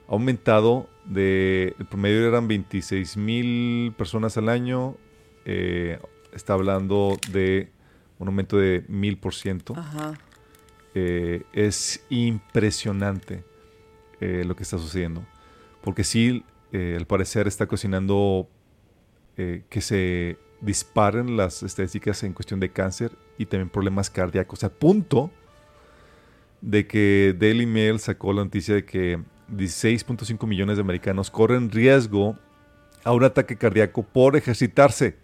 [0.09, 4.97] ha aumentado de, el promedio eran 26 mil personas al año,
[5.45, 5.99] eh,
[6.33, 7.69] está hablando de
[8.19, 9.75] un aumento de mil por ciento.
[10.95, 13.45] Eh, es impresionante
[14.21, 15.25] eh, lo que está sucediendo.
[15.83, 18.49] Porque sí, al parecer está cocinando
[19.37, 24.64] que se disparen las estadísticas en cuestión de cáncer y también problemas cardíacos.
[24.64, 25.31] A punto
[26.61, 29.21] de que Daily Mail sacó la noticia de que
[29.53, 32.37] 16.5 millones de americanos corren riesgo
[33.05, 35.17] a un ataque cardíaco por ejercitarse.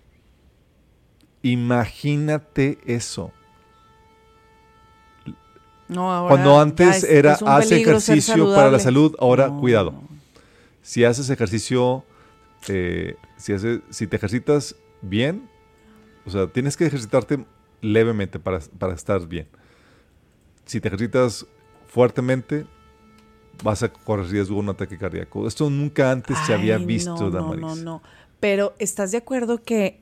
[1.43, 3.33] Imagínate eso.
[5.95, 9.95] Cuando antes era hace ejercicio para la salud, ahora cuidado.
[10.83, 12.05] Si haces ejercicio,
[12.69, 13.55] eh, si,
[13.91, 15.49] si te ejercitas bien,
[16.27, 17.45] o sea, tienes que ejercitarte
[17.81, 19.49] levemente para, para estar bien.
[20.65, 21.47] Si te ejercitas
[21.89, 22.67] fuertemente,
[23.63, 25.47] vas a correr riesgo de un ataque cardíaco.
[25.47, 27.61] Esto nunca antes se había visto, no, Damaris.
[27.61, 28.03] No, no, no.
[28.41, 30.02] Pero ¿estás de acuerdo que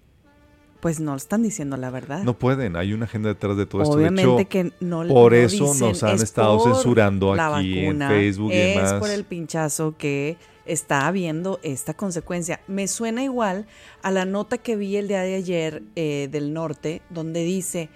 [0.80, 2.22] pues no están diciendo la verdad?
[2.22, 4.34] No pueden, hay una agenda detrás de todo Obviamente esto.
[4.34, 8.92] Obviamente que no Por eso nos han estado censurando aquí en Facebook y demás.
[8.92, 12.60] Es por el pinchazo que está habiendo esta consecuencia.
[12.66, 13.66] Me suena igual
[14.02, 17.88] a la nota que vi el día de ayer eh, del norte, donde dice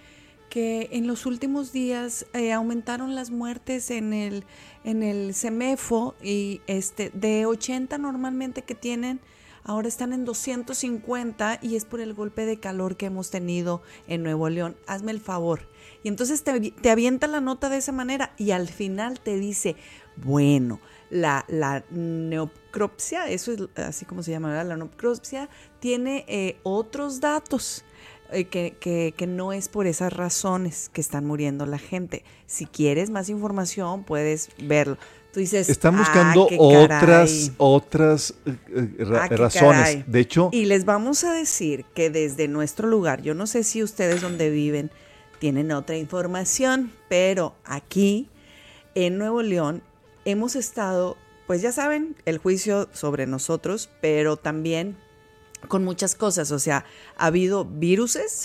[0.50, 4.44] que en los últimos días eh, aumentaron las muertes en el,
[4.84, 9.20] en el CEMEFO y este, de 80 normalmente que tienen,
[9.64, 14.22] ahora están en 250 y es por el golpe de calor que hemos tenido en
[14.22, 14.76] Nuevo León.
[14.86, 15.68] Hazme el favor.
[16.02, 19.76] Y entonces te, te avienta la nota de esa manera y al final te dice,
[20.16, 25.48] bueno, la, la neocropsia, eso es así como se llama, la neocropsia
[25.80, 27.84] tiene eh, otros datos
[28.32, 32.24] eh, que, no es por esas razones que están muriendo la gente.
[32.46, 34.98] Si quieres más información, puedes verlo.
[35.34, 40.04] Tú dices, están buscando ah, otras, otras eh, eh, ah, razones.
[40.06, 43.82] De hecho, y les vamos a decir que desde nuestro lugar, yo no sé si
[43.82, 44.92] ustedes donde viven
[45.40, 48.28] tienen otra información, pero aquí
[48.94, 49.82] en Nuevo León
[50.24, 51.16] hemos estado,
[51.48, 54.96] pues ya saben, el juicio sobre nosotros, pero también
[55.66, 56.52] con muchas cosas.
[56.52, 56.84] O sea,
[57.16, 58.44] ha habido viruses,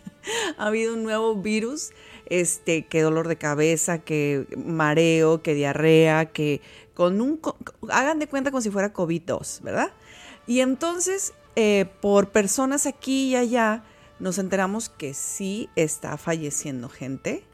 [0.58, 1.92] ha habido un nuevo virus,
[2.28, 6.60] este, que dolor de cabeza, que mareo, que diarrea, que
[6.94, 7.40] con un,
[7.90, 9.92] hagan de cuenta como si fuera COVID-2, ¿verdad?
[10.46, 13.84] Y entonces, eh, por personas aquí y allá,
[14.18, 17.44] nos enteramos que sí está falleciendo gente,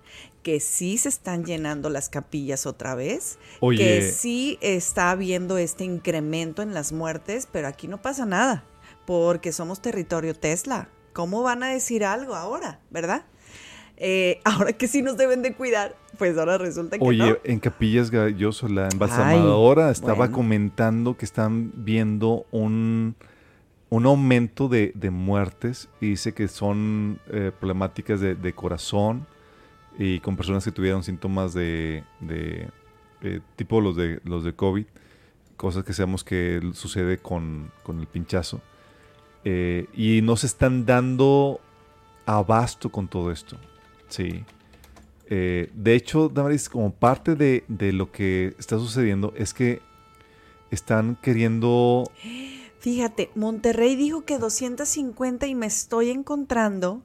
[0.43, 3.39] que sí se están llenando las capillas otra vez,
[3.77, 8.65] que sí está habiendo este incremento en las muertes, pero aquí no pasa nada
[9.07, 10.89] porque somos territorio Tesla.
[11.13, 13.25] ¿Cómo van a decir algo ahora, verdad?
[13.97, 18.11] Eh, ahora que sí nos deben de cuidar, pues ahora resulta que Oye, en Capillas
[18.11, 23.17] Galloso, la embalsamadora estaba comentando que están viendo un,
[23.91, 29.27] un aumento de, muertes y dice que son eh, problemáticas de, corazón
[29.99, 32.69] y con personas que tuvieron síntomas de, de
[33.23, 34.85] eh, tipo los de, los de COVID,
[35.57, 38.61] cosas que sabemos que sucede con, con el pinchazo.
[39.45, 41.61] Eh, y no se están dando
[42.27, 43.57] abasto con todo esto.
[44.09, 44.45] Sí.
[45.27, 49.81] Eh, de hecho, Damaris, como parte de, lo que está sucediendo es que
[50.71, 52.11] están queriendo...
[52.81, 57.03] Fíjate, Monterrey dijo que 250 y me estoy encontrando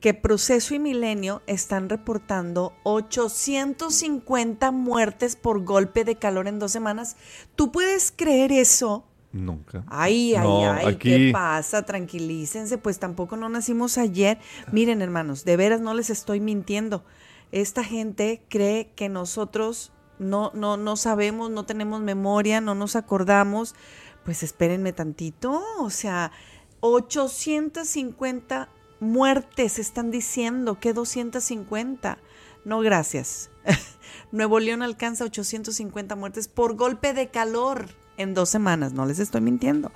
[0.00, 7.16] que Proceso y Milenio están reportando 850 muertes por golpe de calor en dos semanas.
[7.54, 9.04] ¿Tú puedes creer eso?
[9.32, 9.84] Nunca.
[9.86, 11.82] Ay, ay, ay, ¿qué pasa?
[11.84, 14.38] Tranquilícense, pues tampoco no nacimos ayer.
[14.72, 17.04] Miren, hermanos, de veras no les estoy mintiendo.
[17.52, 23.76] Esta gente cree que nosotros no, no, no sabemos, no tenemos memoria, no nos acordamos.
[24.24, 26.32] Pues espérenme tantito, o sea,
[26.80, 28.68] 850
[29.00, 32.18] muertes están diciendo, ¿qué 250?
[32.64, 33.50] No, gracias.
[34.32, 37.88] Nuevo León alcanza 850 muertes por golpe de calor
[38.20, 39.92] en dos semanas, no les estoy mintiendo.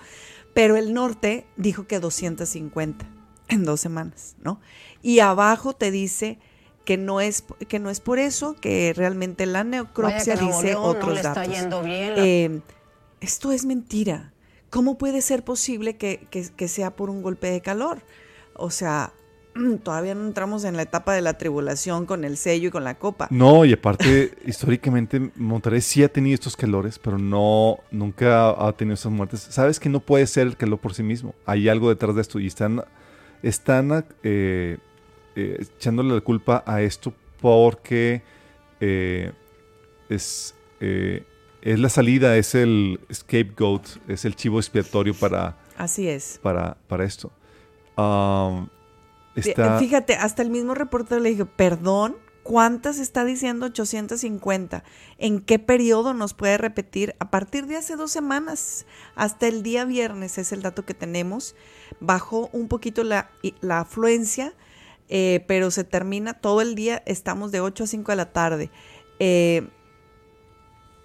[0.55, 3.07] Pero el norte dijo que 250
[3.49, 4.61] en dos semanas, ¿no?
[5.03, 6.39] Y abajo te dice
[6.85, 11.49] que no es que no es por eso, que realmente la necropsia dice otros datos.
[11.87, 12.61] Eh,
[13.21, 14.33] esto es mentira.
[14.71, 18.03] ¿Cómo puede ser posible que, que sea por un golpe de calor?
[18.55, 19.13] O sea,
[19.83, 22.95] todavía no entramos en la etapa de la tribulación con el sello y con la
[22.97, 23.29] copa.
[23.31, 28.95] No, y aparte, históricamente Monterrey sí ha tenido estos calores, pero no, nunca ha tenido
[28.95, 29.41] esas muertes.
[29.41, 31.35] Sabes que no puede ser el calor por sí mismo.
[31.47, 32.85] Hay algo detrás de esto y están,
[33.43, 34.79] están eh,
[35.37, 38.23] eh, echándole la culpa a esto porque
[38.81, 39.33] eh,
[40.09, 46.39] es, es la salida, es el scapegoat, es el chivo expiatorio para, Así es.
[46.43, 47.31] para, para esto.
[47.97, 48.69] Um,
[49.35, 54.85] Fíjate, hasta el mismo reportero le dije, perdón, ¿cuántas está diciendo 850?
[55.19, 57.17] ¿En qué periodo nos puede repetir?
[57.19, 61.57] A partir de hace dos semanas, hasta el día viernes es el dato que tenemos.
[62.01, 63.31] Bajó un poquito la,
[63.61, 64.55] la afluencia,
[65.09, 68.71] eh, pero se termina todo el día, estamos de 8 a 5 de la tarde.
[69.19, 69.69] Eh,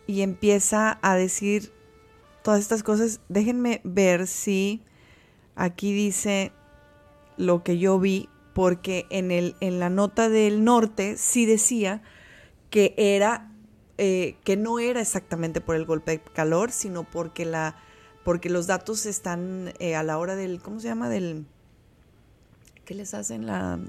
[0.05, 1.71] y empieza a decir
[2.43, 3.21] todas estas cosas.
[3.29, 4.83] Déjenme ver si
[5.55, 6.51] aquí dice
[7.39, 12.03] lo que yo vi, porque en, el, en la nota del norte sí decía
[12.69, 13.49] que era
[13.97, 17.77] eh, que no era exactamente por el golpe de calor, sino porque la
[18.25, 21.07] porque los datos están eh, a la hora del ¿cómo se llama?
[21.07, 21.45] del
[22.83, 23.79] ¿qué les hacen la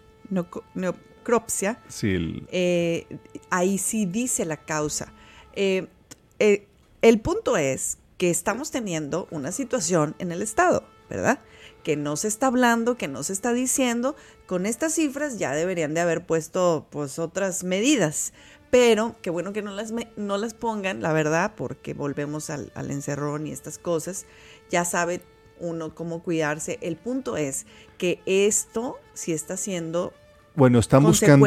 [0.74, 1.82] neocropsia?
[1.88, 2.46] Sí.
[2.52, 3.06] Eh,
[3.50, 5.12] ahí sí dice la causa.
[5.56, 11.40] el punto es que estamos teniendo una situación en el estado, ¿verdad?
[11.82, 14.16] Que no se está hablando, que no se está diciendo,
[14.46, 18.32] con estas cifras ya deberían de haber puesto pues otras medidas.
[18.70, 22.90] Pero qué bueno que no las, no las pongan, la verdad, porque volvemos al, al
[22.90, 24.26] encerrón y estas cosas.
[24.70, 25.22] Ya sabe
[25.58, 26.78] uno cómo cuidarse.
[26.80, 27.66] El punto es
[27.98, 30.12] que esto sí está siendo
[30.54, 31.46] bueno, están buscando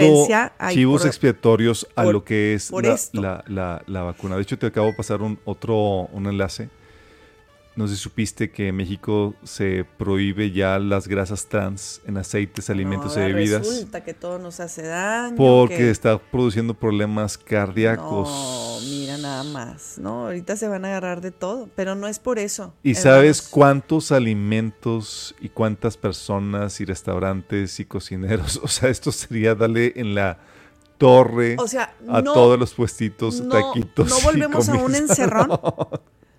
[0.70, 2.72] chivos expiatorios a lo que es
[3.12, 4.38] la, la, la, vacuna.
[4.38, 6.70] De hecho, te acabo de pasar un, otro un enlace
[7.76, 12.70] no sé si supiste que en México se prohíbe ya las grasas trans en aceites,
[12.70, 13.68] alimentos y bebidas.
[13.68, 15.36] Resulta que todo nos hace daño.
[15.36, 18.30] Porque está produciendo problemas cardíacos.
[18.30, 19.98] No, mira nada más.
[19.98, 22.74] No, ahorita se van a agarrar de todo, pero no es por eso.
[22.84, 28.62] ¿Y sabes cuántos alimentos y cuántas personas y restaurantes y cocineros?
[28.64, 30.40] O sea, esto sería darle en la
[30.98, 31.58] torre
[32.08, 34.10] a todos los puestitos, taquitos.
[34.10, 35.50] No volvemos a un encerrón.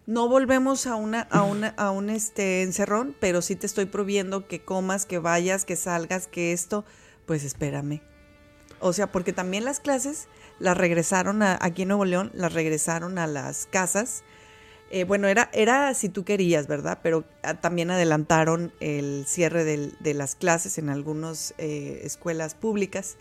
[0.07, 4.47] No volvemos a una, a una, a un este encerrón, pero sí te estoy prohibiendo
[4.47, 6.85] que comas, que vayas, que salgas, que esto,
[7.27, 8.01] pues espérame.
[8.81, 10.29] O sea, porque también las clases
[10.59, 14.25] las regresaron a, aquí en Nuevo León, las regresaron a las casas.
[14.91, 17.01] Eh, bueno, era, era si tú querías, ¿verdad?
[17.03, 23.17] Pero ah, también adelantaron el cierre de las clases en algunas eh, escuelas públicas.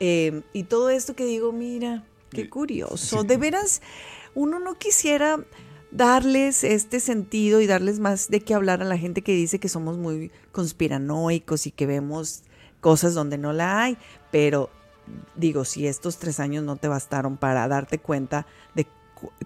[0.00, 3.24] Eh, y todo esto que digo, mira, qué curioso.
[3.24, 3.82] De veras,
[4.34, 5.44] uno no quisiera
[5.94, 9.68] darles este sentido y darles más de qué hablar a la gente que dice que
[9.68, 12.42] somos muy conspiranoicos y que vemos
[12.80, 13.96] cosas donde no la hay.
[14.32, 14.70] Pero
[15.36, 18.88] digo, si estos tres años no te bastaron para darte cuenta de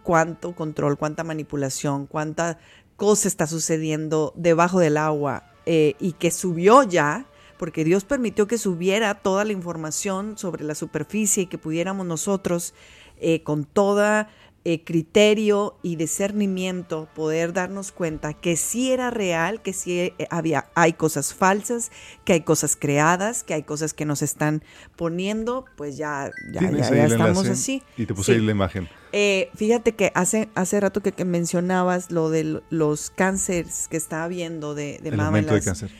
[0.02, 2.58] cuánto control, cuánta manipulación, cuánta
[2.96, 7.26] cosa está sucediendo debajo del agua eh, y que subió ya,
[7.58, 12.72] porque Dios permitió que subiera toda la información sobre la superficie y que pudiéramos nosotros
[13.20, 14.30] eh, con toda
[14.70, 20.68] eh, criterio y discernimiento poder darnos cuenta que sí era real, que sí eh, había,
[20.74, 21.90] hay cosas falsas,
[22.26, 24.62] que hay cosas creadas, que hay cosas que nos están
[24.94, 27.82] poniendo, pues ya, ya, estamos así.
[27.96, 28.90] Y te puse ahí la imagen.
[29.12, 34.74] Eh, fíjate que hace, hace rato que, mencionabas lo de los cánceres que está habiendo
[34.74, 35.40] de, de mama.
[35.40, 35.90] de cáncer.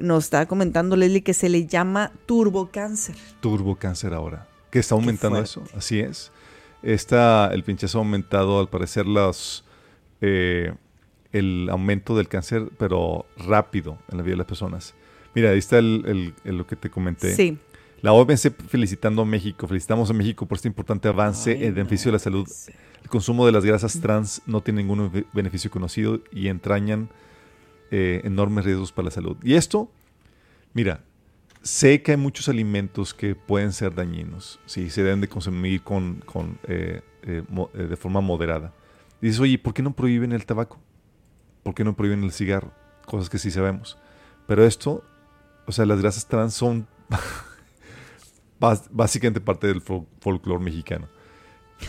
[0.00, 3.16] nos está comentando Leslie que se le llama turbocáncer.
[3.40, 4.46] Turbocáncer ahora.
[4.70, 6.30] Que está aumentando eso, así es.
[6.82, 9.64] Está el pinchazo ha aumentado, al parecer, los,
[10.20, 10.72] eh,
[11.32, 14.94] el aumento del cáncer, pero rápido en la vida de las personas.
[15.34, 17.34] Mira, ahí está el, lo que te comenté.
[17.34, 17.58] Sí.
[18.02, 22.12] La OMS felicitando a México, felicitamos a México por este importante avance en beneficio de
[22.14, 22.48] la salud.
[23.02, 27.10] El consumo de las grasas trans no tiene ningún beneficio conocido y entrañan
[27.90, 29.36] eh, enormes riesgos para la salud.
[29.42, 29.90] Y esto,
[30.72, 31.02] mira,
[31.62, 36.22] Sé que hay muchos alimentos que pueden ser dañinos, si se deben de consumir con,
[36.66, 37.42] eh, eh,
[37.74, 38.72] eh, de forma moderada.
[39.20, 40.78] dices, oye, ¿por qué no prohíben el tabaco?
[41.62, 42.72] ¿Por qué no prohíben el cigarro?
[43.04, 43.98] Cosas que sí sabemos.
[44.46, 45.04] Pero esto,
[45.66, 46.86] o sea, las grasas trans son
[48.90, 51.08] básicamente parte del folclore mexicano.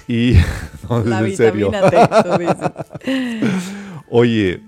[0.07, 0.33] Y
[0.89, 1.71] no, La en serio.
[1.71, 3.51] vitamina T, tú dices.
[4.09, 4.61] Oye,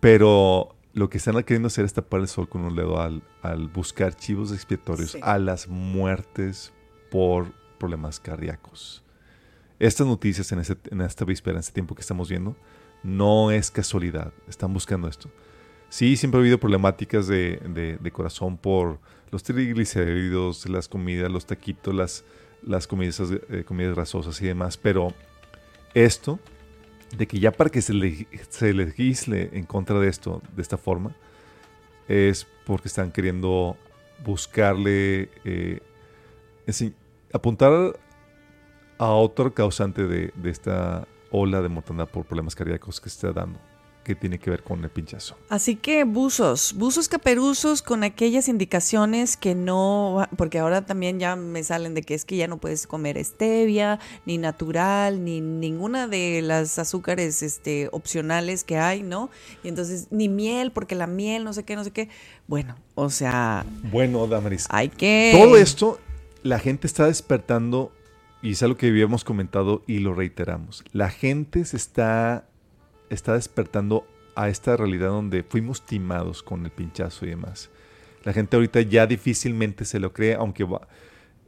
[0.00, 3.68] pero lo que están queriendo hacer es tapar el sol con un dedo al, al
[3.68, 5.20] buscar chivos expiatorios Sí.
[5.22, 6.72] a las muertes
[7.10, 9.02] por problemas cardíacos.
[9.78, 12.56] Estas noticias en, este- en esta víspera, en este tiempo que estamos viendo,
[13.04, 14.32] no es casualidad.
[14.48, 15.30] Están buscando esto.
[15.88, 18.98] Sí, siempre ha habido problemáticas de, de- de corazón por
[19.30, 22.24] los triglicéridos, las comidas, los taquitos, las,
[22.62, 23.20] las comidas,
[23.50, 25.14] eh, comidas grasosas y demás, pero
[25.94, 26.40] esto
[27.16, 30.76] de que ya para que se, leg- se legisle en contra de esto de esta
[30.76, 31.14] forma
[32.08, 33.76] es porque están queriendo
[34.24, 35.80] buscarle eh,
[37.32, 37.98] apuntar
[38.98, 43.32] a otro causante de, de esta ola de mortandad por problemas cardíacos que se está
[43.40, 43.58] dando
[44.08, 49.36] que tiene que ver con el pinchazo Así que buzos, buzos caperuzos con aquellas indicaciones
[49.36, 52.86] que no, porque ahora también ya me salen de que es que ya no puedes
[52.86, 59.28] comer stevia, ni natural, ni ninguna de las azúcares este, opcionales que hay, ¿no?
[59.62, 62.08] Y entonces, ni miel, porque la miel, no sé qué, no sé qué.
[62.46, 65.32] Bueno, o sea, bueno Damaris hay que...
[65.34, 66.00] Todo esto,
[66.42, 67.92] la gente está despertando,
[68.40, 70.82] y es algo que habíamos comentado y lo reiteramos.
[70.92, 72.48] La gente se está,
[73.10, 77.70] está despertando a esta realidad donde fuimos timados con el pinchazo y demás.
[78.24, 80.86] La gente ahorita ya difícilmente se lo cree, aunque va-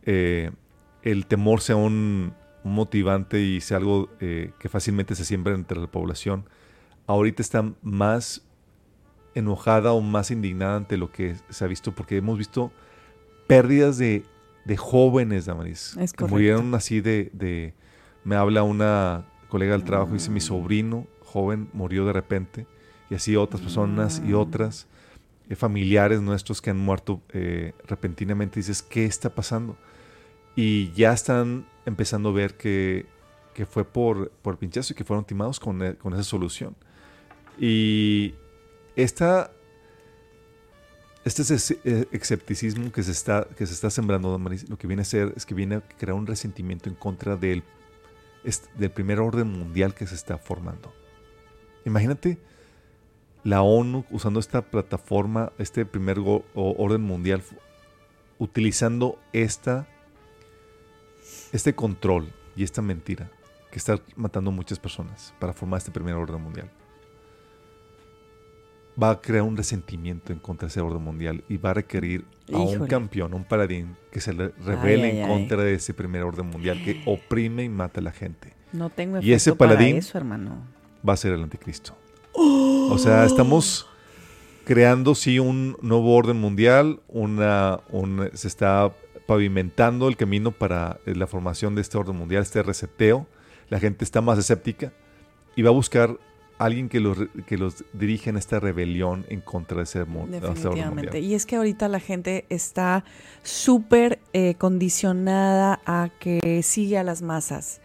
[0.04, 0.50] eh,
[1.02, 2.32] el temor sea un,
[2.64, 6.44] un motivante y sea algo eh, que fácilmente se siembra entre la población.
[7.06, 8.42] Ahorita está más
[9.34, 12.72] enojada o más indignada ante lo que se ha visto, porque hemos visto
[13.46, 14.24] pérdidas de,
[14.64, 15.96] de jóvenes, Damaris.
[15.98, 17.74] Es que murieron así de, de-
[18.24, 22.66] Me habla una colega del trabajo, dice, mi sobrino joven murió de repente,
[23.08, 24.86] y así otras personas y otras,
[25.48, 28.60] eh, familiares nuestros que han muerto eh, repentinamente.
[28.60, 29.76] Dices, ¿qué está pasando?
[30.56, 33.06] Y ya están empezando a ver que,
[33.54, 36.74] que fue por, por pinchazo y que fueron timados con, e- con esa solución.
[37.58, 38.34] Y
[38.96, 39.50] esta,
[41.24, 45.02] este es- eh, escepticismo que se está, que se está sembrando, Damaris, lo que viene
[45.02, 47.62] a ser es que viene a crear un resentimiento en contra del,
[48.76, 50.92] del primer orden mundial que se está formando.
[51.84, 52.38] Imagínate
[53.44, 56.18] la ONU usando esta plataforma, este primer
[56.54, 57.42] orden mundial,
[58.38, 59.86] utilizando esta,
[61.52, 63.30] este control y esta mentira
[63.70, 66.70] que está matando a muchas personas para formar este primer orden mundial
[69.00, 72.24] va a crear un resentimiento en contra de ese orden mundial y va a requerir
[72.52, 75.28] a un campeón, a un paladín que se le revele ay, en ay.
[75.30, 78.52] contra de ese primer orden mundial que oprime y mata a la gente.
[78.72, 80.64] No tengo Y ese para paladín- eso, hermano.
[81.08, 81.94] Va a ser el anticristo.
[82.34, 83.86] O sea, estamos
[84.64, 88.92] creando sí un nuevo orden mundial, una, un- se está
[89.26, 93.26] pavimentando el camino para eh, la formación de este orden mundial, este reseteo.
[93.68, 94.92] La gente está más escéptica
[95.56, 96.18] y va a buscar
[96.58, 100.36] alguien que los, que los dirija en esta rebelión en contra de ese, mo- de
[100.38, 101.02] ese orden Definitivamente.
[101.12, 101.24] mundial.
[101.24, 103.04] Y es que ahorita la gente está
[103.42, 107.80] súper eh, condicionada a que sigue a las masas,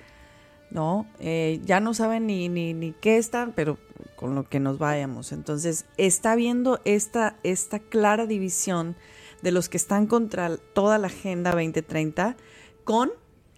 [0.76, 1.08] ¿no?
[1.20, 3.80] Eh, ya no saben ni, ni, ni qué están, pero
[4.18, 5.32] con lo que nos vayamos.
[5.32, 8.96] Entonces, está viendo esta, esta clara división
[9.42, 12.36] de los que están contra toda la Agenda 2030
[12.84, 13.12] con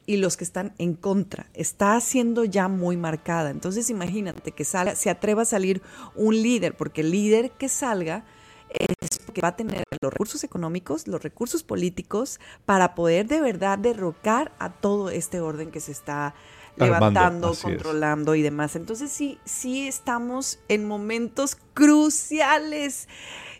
[0.06, 1.48] y los que están en contra.
[1.54, 3.50] Está siendo ya muy marcada.
[3.50, 5.82] Entonces imagínate que salga, se atreva a salir
[6.16, 8.26] un líder, porque el líder que salga
[8.70, 13.80] es porque va a tener los recursos económicos, los recursos políticos para poder de verdad
[13.80, 16.36] derrocar a todo este orden que se está
[16.80, 17.62] Armando, levantando, es.
[17.62, 18.76] controlando y demás.
[18.76, 23.08] Entonces sí, sí estamos en momentos cruciales.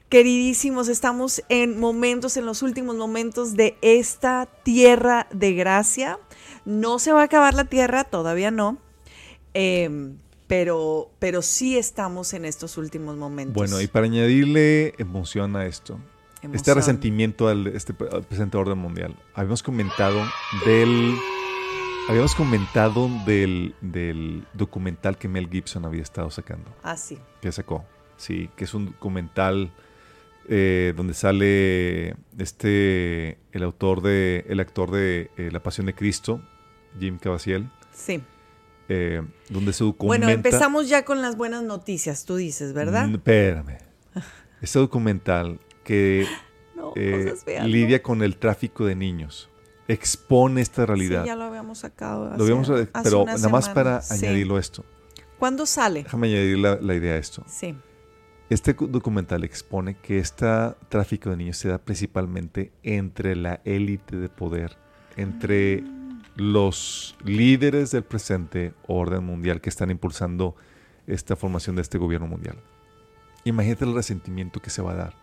[0.10, 6.20] Queridísimos, estamos en momentos, en los últimos momentos de esta tierra de gracia.
[6.64, 8.78] No se va a acabar la tierra, todavía no,
[9.54, 10.14] eh,
[10.48, 13.54] pero, pero sí estamos en estos últimos momentos.
[13.54, 16.00] Bueno, y para añadirle emoción a esto,
[16.54, 19.16] este resentimiento al este al presente orden mundial.
[19.34, 20.24] Habíamos comentado
[20.66, 21.16] del
[22.10, 27.18] habíamos comentado del, del documental que Mel Gibson había estado sacando, Ah, sí.
[27.42, 27.86] que sacó.
[28.18, 29.72] Sí, que es un documental
[30.50, 36.42] eh, donde sale este el autor de el actor de eh, La Pasión de Cristo,
[37.00, 38.24] Jim Caviezel, Sí.
[38.90, 43.08] eh, donde se documenta Bueno, empezamos ya con las buenas noticias, tú dices, ¿verdad?
[43.08, 43.78] Mm, Espérame.
[44.62, 46.26] Este documental que
[46.76, 46.94] No,
[47.68, 49.50] lidia con el tráfico de niños.
[49.88, 51.22] Expone esta realidad.
[51.24, 52.26] Sí, ya lo habíamos sacado.
[52.26, 54.02] Lo hace- habíamos, hace pero nada más para.
[54.02, 54.26] Sí.
[54.26, 54.84] añadirlo a esto.
[55.40, 56.04] ¿Cuándo sale?
[56.04, 57.44] Déjame añadir la, la idea a esto.
[57.48, 57.76] Sí.
[58.50, 60.46] Este cu- documental expone que este
[60.90, 64.78] tráfico de niños se da principalmente entre la élite de poder,
[65.16, 65.84] entre
[66.36, 70.56] los líderes del presente orden mundial que están impulsando
[71.08, 72.58] esta formación de este gobierno mundial.
[73.44, 75.14] Imagínate el resentimiento que se va a dar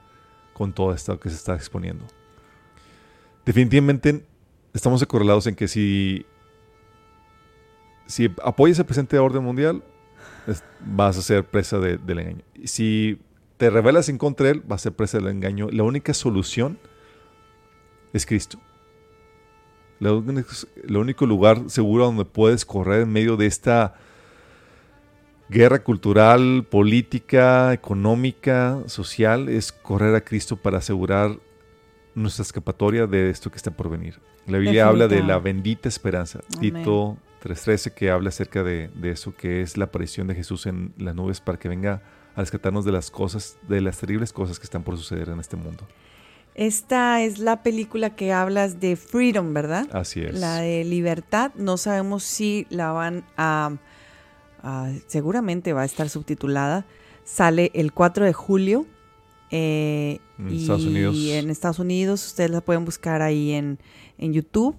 [0.52, 2.04] con todo esto que se está exponiendo.
[3.44, 4.24] Definitivamente
[4.74, 6.26] estamos acorralados en que si,
[8.06, 9.82] si apoyas el presente orden mundial,
[10.80, 12.44] vas a ser presa del engaño.
[12.64, 13.18] Si
[13.56, 15.68] te rebelas en contra de él, vas a ser presa del engaño.
[15.70, 16.78] La única solución
[18.12, 18.58] es Cristo.
[20.00, 23.94] El único lugar seguro donde puedes correr en medio de esta
[25.48, 31.38] guerra cultural, política, económica, social, es correr a Cristo para asegurar
[32.14, 34.20] nuestra escapatoria de esto que está por venir.
[34.46, 36.40] La Biblia habla de la bendita esperanza.
[36.60, 40.92] Tito 3.13 que habla acerca de, de, eso, que es la aparición de Jesús en
[40.98, 42.02] las nubes para que venga
[42.34, 45.56] a rescatarnos de las cosas, de las terribles cosas que están por suceder en este
[45.56, 45.86] mundo.
[46.54, 49.88] Esta es la película que hablas de Freedom, ¿verdad?
[49.92, 50.38] Así es.
[50.38, 51.52] La de libertad.
[51.56, 53.76] No sabemos si la van a,
[55.08, 56.86] seguramente va a estar subtitulada.
[57.24, 58.86] Sale el 4 de julio.
[59.50, 61.16] Eh, en Estados Unidos.
[61.16, 62.24] Y en Estados Unidos.
[62.24, 63.80] Ustedes la pueden buscar ahí en,
[64.18, 64.76] en YouTube.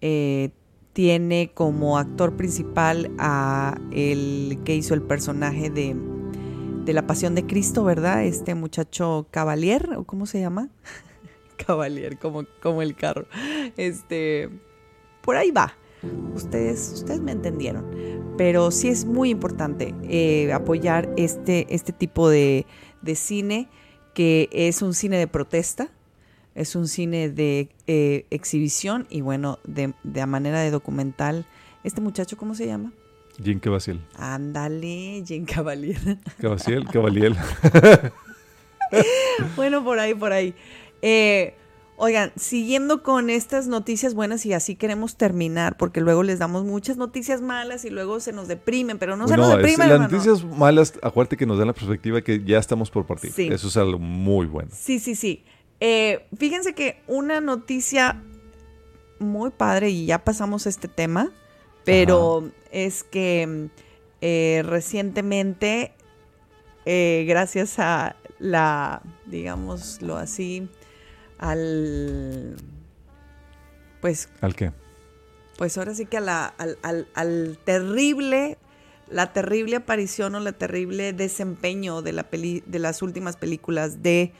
[0.00, 0.50] Eh,
[0.92, 5.96] tiene como actor principal a el que hizo el personaje de
[6.84, 8.24] de la Pasión de Cristo, ¿verdad?
[8.24, 10.68] Este muchacho Cavalier, o cómo se llama?
[11.66, 13.26] Cavalier, como, como el carro.
[13.76, 14.50] Este,
[15.22, 15.76] por ahí va.
[16.34, 18.34] Ustedes, ustedes me entendieron.
[18.36, 22.66] Pero sí es muy importante eh, apoyar este, este tipo de,
[23.14, 23.68] cine,
[24.14, 25.90] que es un cine de protesta,
[26.54, 31.46] es un cine de eh, exhibición y bueno, de, de manera de documental.
[31.84, 32.92] Este muchacho, ¿cómo se llama?
[33.38, 33.98] Jean Cavalier.
[34.16, 36.18] Ándale, Jean Cavalier.
[36.40, 37.36] Cavalier, Cavalier.
[39.56, 40.54] bueno, por ahí, por ahí.
[41.00, 41.54] Eh,
[41.96, 46.96] oigan, siguiendo con estas noticias buenas y así queremos terminar, porque luego les damos muchas
[46.96, 49.88] noticias malas y luego se nos deprimen, pero no se nos deprimen.
[49.88, 53.32] Las noticias malas, acuérdate que nos dan la perspectiva que ya estamos por partir.
[53.52, 54.70] Eso es algo muy bueno.
[54.72, 55.44] Sí, sí, sí.
[55.84, 58.22] Eh, fíjense que una noticia
[59.18, 61.32] muy padre, y ya pasamos este tema,
[61.84, 63.68] pero es que
[64.20, 65.92] eh, recientemente,
[66.84, 70.68] eh, gracias a la, digámoslo así,
[71.38, 72.54] al...
[74.00, 74.28] Pues...
[74.40, 74.70] ¿Al qué?
[75.58, 78.56] Pues ahora sí que a la, al, al, al terrible
[79.10, 84.32] la terrible aparición o la terrible desempeño de, la peli, de las últimas películas de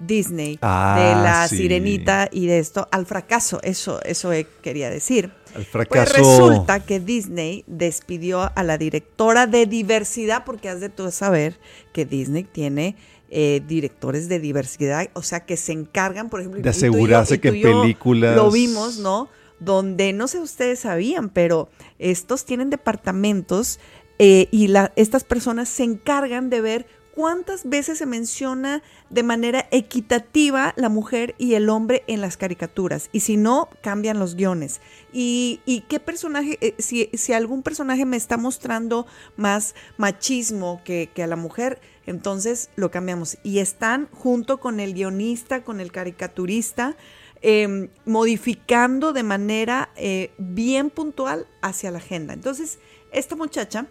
[0.00, 4.30] Disney, ah, de la sirenita y de esto, al fracaso, eso, eso
[4.62, 5.32] quería decir.
[5.54, 6.12] Al fracaso.
[6.12, 11.58] Pues resulta que Disney despidió a la directora de diversidad, porque has de tú saber
[11.92, 12.96] que Disney tiene
[13.30, 17.62] eh, directores de diversidad, o sea, que se encargan, por ejemplo, de asegurarse que en
[17.62, 18.34] películas.
[18.34, 19.28] Lo vimos, ¿no?
[19.60, 23.78] Donde no sé si ustedes sabían, pero estos tienen departamentos
[24.18, 26.86] eh, y la, estas personas se encargan de ver
[27.20, 33.10] cuántas veces se menciona de manera equitativa la mujer y el hombre en las caricaturas.
[33.12, 34.80] Y si no, cambian los guiones.
[35.12, 39.06] Y, qué personaje, eh, si, algún personaje me está mostrando
[39.36, 43.36] más machismo que, a la mujer, entonces lo cambiamos.
[43.42, 46.96] Y están junto con el guionista, con el caricaturista,
[47.42, 52.32] em, modificando de manera eh, bien puntual hacia la agenda.
[52.32, 52.78] Entonces,
[53.12, 53.88] esta muchacha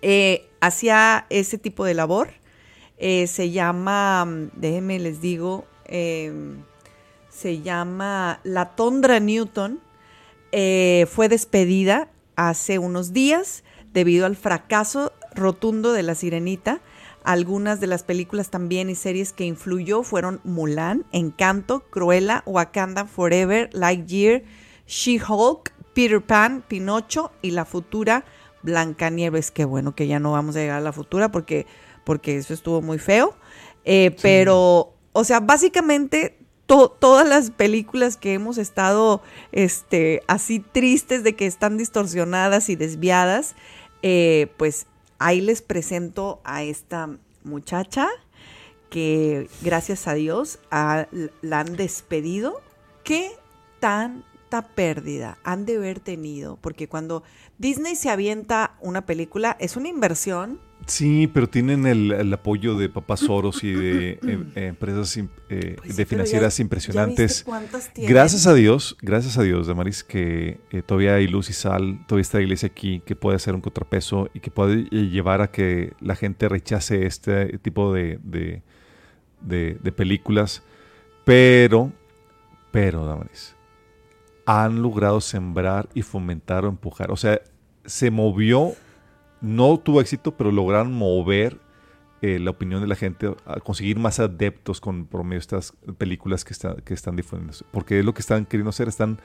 [0.00, 2.37] eh, hacía ese tipo de labor.
[2.98, 6.64] Eh, se llama, déjenme les digo, em,
[7.30, 9.80] se llama La Tondra Newton.
[10.50, 16.80] Eh, fue despedida hace unos días debido al fracaso rotundo de La Sirenita.
[17.24, 23.68] Algunas de las películas también y series que influyó fueron Mulan, Encanto, Cruella, Wakanda Forever,
[23.72, 24.42] Lightyear,
[24.86, 28.24] She-Hulk, Peter Pan, Pinocho y la futura
[28.62, 29.50] Blancanieves.
[29.50, 31.66] Qué bueno que ya no vamos a llegar a la futura porque,
[32.08, 33.34] porque eso estuvo muy feo.
[33.84, 39.20] Eh, pero, o sea, básicamente todas las películas que hemos estado
[39.52, 43.56] este, así tristes de que están distorsionadas y desviadas,
[44.00, 44.86] eh, pues
[45.18, 47.10] ahí les presento a esta
[47.44, 48.08] muchacha
[48.88, 52.62] que gracias a Dios la han despedido.
[53.04, 53.32] ¿Qué
[53.80, 56.56] tanta pérdida han de haber tenido?
[56.62, 57.22] Porque cuando
[57.58, 60.66] Disney se avienta una película, es una inversión.
[60.86, 65.16] Sí, pero tienen el, apoyo de papás Soros y de em, empresas
[65.50, 67.44] eh, pues de financieras impresionantes.
[67.96, 72.22] gracias a Dios, gracias a Dios, Damaris, que eh, todavía hay luz y sal, todavía
[72.22, 75.50] está la iglesia aquí, que puede hacer un contrapeso y que puede eh, llevar a
[75.50, 78.62] que la gente rechace este tipo de, de,
[79.82, 80.62] de películas.
[81.24, 81.92] Pero,
[82.70, 83.54] pero, Damaris,
[84.46, 87.10] han logrado sembrar y fomentar o empujar.
[87.10, 87.42] O sea,
[87.84, 88.72] se movió,
[89.40, 91.58] no tuvo éxito, pero lograron mover
[92.20, 95.72] eh, la opinión de la gente, a conseguir más adeptos con por medio de estas
[95.98, 97.54] películas que, que están difundiendo.
[97.70, 99.20] Porque es lo que están queriendo hacer, están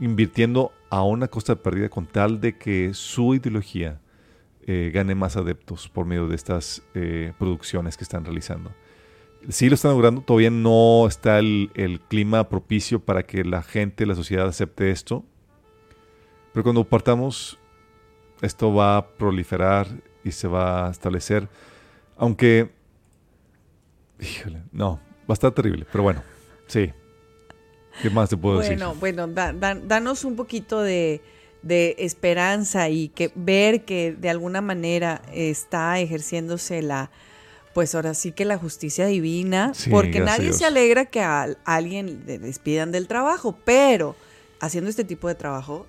[0.00, 4.00] invirtiendo a una costa perdida con tal de que su ideología
[4.66, 8.72] eh, gane más adeptos por medio de estas eh, producciones que están realizando.
[9.48, 14.06] Sí lo están logrando, todavía no está el, el, clima propicio para que la gente,
[14.06, 15.22] la sociedad acepte esto,
[16.54, 17.58] pero cuando partamos,
[18.42, 19.86] esto va a proliferar
[20.24, 21.48] y se va a establecer,
[22.16, 22.70] aunque,
[24.20, 26.22] híjole, no, va a estar terrible, pero bueno,
[26.66, 26.92] sí.
[28.02, 28.82] ¿Qué más te puedo decir?
[28.98, 31.22] Bueno, danos un poquito de,
[31.62, 37.10] de esperanza y que ver que de alguna manera está ejerciéndose la,
[37.74, 42.38] pues ahora sí que la justicia divina, porque nadie se alegra que a, alguien le
[42.38, 44.14] despidan del trabajo, pero
[44.60, 45.86] haciendo este tipo de trabajo,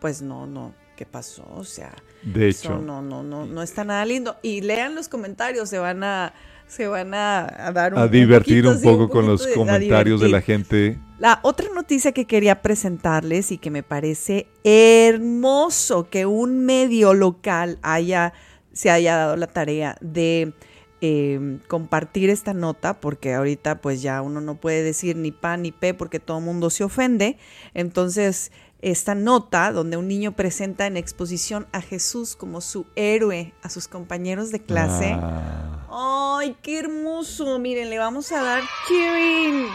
[0.00, 1.48] pues no, no, ¿qué pasó?
[1.56, 4.36] O sea, de hecho, no, no, no, no está nada lindo.
[4.42, 6.34] Y lean los comentarios, se van a,
[6.66, 10.98] se van a, dar un, a divertir un, poco con los comentarios de la gente
[11.18, 17.78] la otra noticia que quería presentarles y que me parece hermoso que un medio local
[17.80, 18.34] haya,
[18.74, 20.52] se haya dado la tarea de
[21.00, 25.72] em, compartir esta nota, porque ahorita pues ya uno no puede decir ni pa ni
[25.72, 27.38] pe porque todo el mundo se ofende.
[27.72, 33.70] Entonces, esta nota donde un niño presenta en exposición a Jesús como su héroe a
[33.70, 35.16] sus compañeros de clase.
[35.16, 36.38] Ah.
[36.40, 37.58] ¡Ay, qué hermoso!
[37.58, 39.66] Miren, le vamos a dar cheering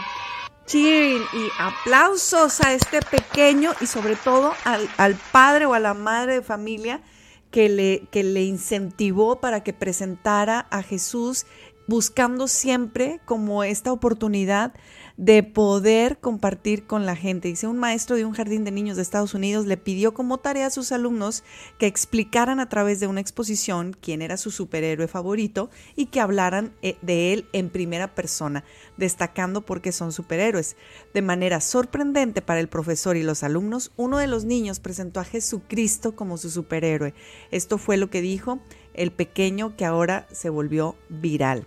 [0.66, 6.34] cheering y aplausos a este pequeño y sobre todo al, padre o a la madre
[6.34, 7.00] de familia
[7.50, 11.46] que le, que le incentivó para que presentara a Jesús
[11.86, 14.74] buscando siempre como esta oportunidad
[15.16, 17.48] de poder compartir con la gente.
[17.48, 20.66] Dice, un maestro de un jardín de niños de Estados Unidos le pidió como tarea
[20.66, 21.42] a sus alumnos
[21.78, 26.74] que explicaran a través de una exposición quién era su superhéroe favorito y que hablaran
[26.82, 28.64] eh, de él en primera persona,
[28.96, 30.76] destacando por qué son superhéroes.
[31.14, 35.24] De manera sorprendente para el profesor y los alumnos, uno de los niños presentó a
[35.24, 37.14] Jesucristo como su superhéroe.
[37.50, 38.60] Esto fue lo que dijo
[38.92, 41.66] el pequeño que ahora se volvió viral.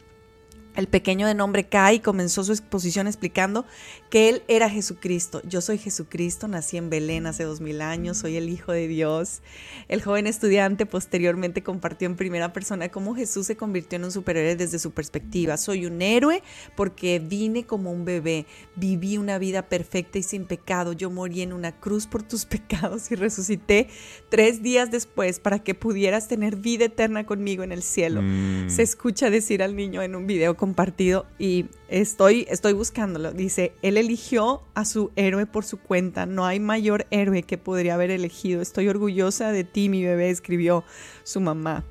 [0.80, 3.66] El pequeño de nombre Kai comenzó su exposición explicando
[4.10, 5.42] que él era Jesucristo.
[5.44, 9.42] Yo soy Jesucristo, nací en Belén hace dos mil años, soy el Hijo de Dios.
[9.90, 14.56] El joven estudiante posteriormente compartió en primera persona cómo Jesús se convirtió en un superhéroe
[14.56, 15.58] desde su perspectiva.
[15.58, 16.44] Soy un héroe
[16.78, 18.46] porque vine como un bebé,
[18.78, 20.94] viví una vida perfecta y sin pecado.
[20.94, 23.90] Yo morí en una cruz por tus pecados y resucité
[24.30, 28.22] tres días después para que pudieras tener vida eterna conmigo en el cielo.
[28.22, 28.70] Mm.
[28.70, 33.32] Se escucha decir al niño en un video compartido y estoy, estoy buscándolo.
[33.32, 36.28] Dice, él eligió a su héroe por su cuenta.
[36.28, 38.62] No hay mayor héroe que podría haber elegido.
[38.62, 40.84] Estoy orgullosa de ti, mi bebé, escribió
[41.24, 41.86] su mamá.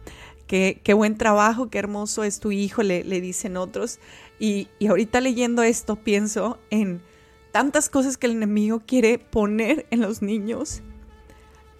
[0.47, 3.99] Qué, qué buen trabajo, qué hermoso es tu hijo, le, le dicen otros.
[4.39, 7.03] Y, y ahorita leyendo esto pienso en
[7.51, 10.83] tantas cosas que el enemigo quiere poner en los niños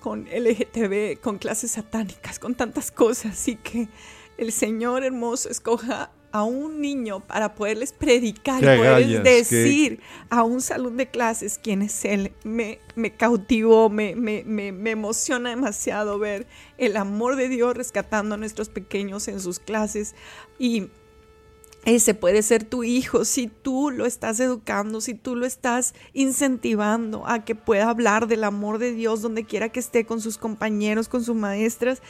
[0.01, 3.89] con LGTB, con clases satánicas, con tantas cosas y que
[4.37, 10.01] el Señor hermoso escoja a un niño para poderles predicar y poderles decir
[10.31, 12.33] a un salón de clases quién es él.
[12.45, 16.47] Me, me cautivó, me, me, me, me, emociona demasiado ver
[16.79, 20.15] el amor de Dios rescatando a nuestros pequeños en sus clases
[20.59, 20.89] y
[21.85, 27.27] ese puede ser tu hijo si tú lo estás educando, si tú lo estás incentivando
[27.27, 31.09] a que pueda hablar del amor de Dios donde quiera que esté con sus compañeros,
[31.09, 32.03] con sus maestras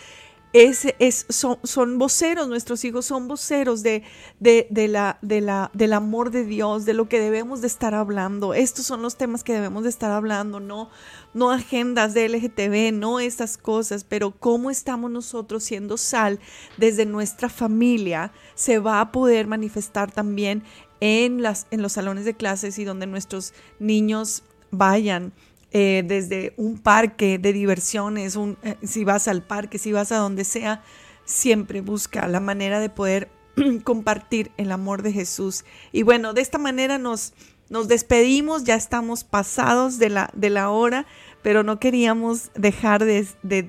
[0.52, 4.02] es, es, son, son, voceros, nuestros hijos son voceros de,
[4.40, 7.94] de, de, la, de la, del amor de Dios, de lo que debemos de estar
[7.94, 8.54] hablando.
[8.54, 10.88] Estos son los temas que debemos de estar hablando, no,
[11.34, 16.40] no agendas de LGTB, no estas cosas, pero cómo estamos nosotros siendo sal
[16.78, 20.64] desde nuestra familia se va a poder manifestar también
[21.00, 25.32] en, las, en los salones de clases y donde nuestros niños vayan
[25.70, 30.44] eh, desde un parque de diversiones, eh, si vas al parque, si vas a donde
[30.44, 30.82] sea,
[31.24, 33.28] siempre busca la manera de poder
[33.84, 35.64] compartir el amor de Jesús.
[35.92, 37.34] Y bueno, de esta manera nos,
[37.70, 41.06] nos despedimos, ya estamos pasados de la, de la hora,
[41.42, 43.24] pero no queríamos dejar de,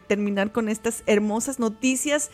[0.08, 2.32] terminar con estas hermosas noticias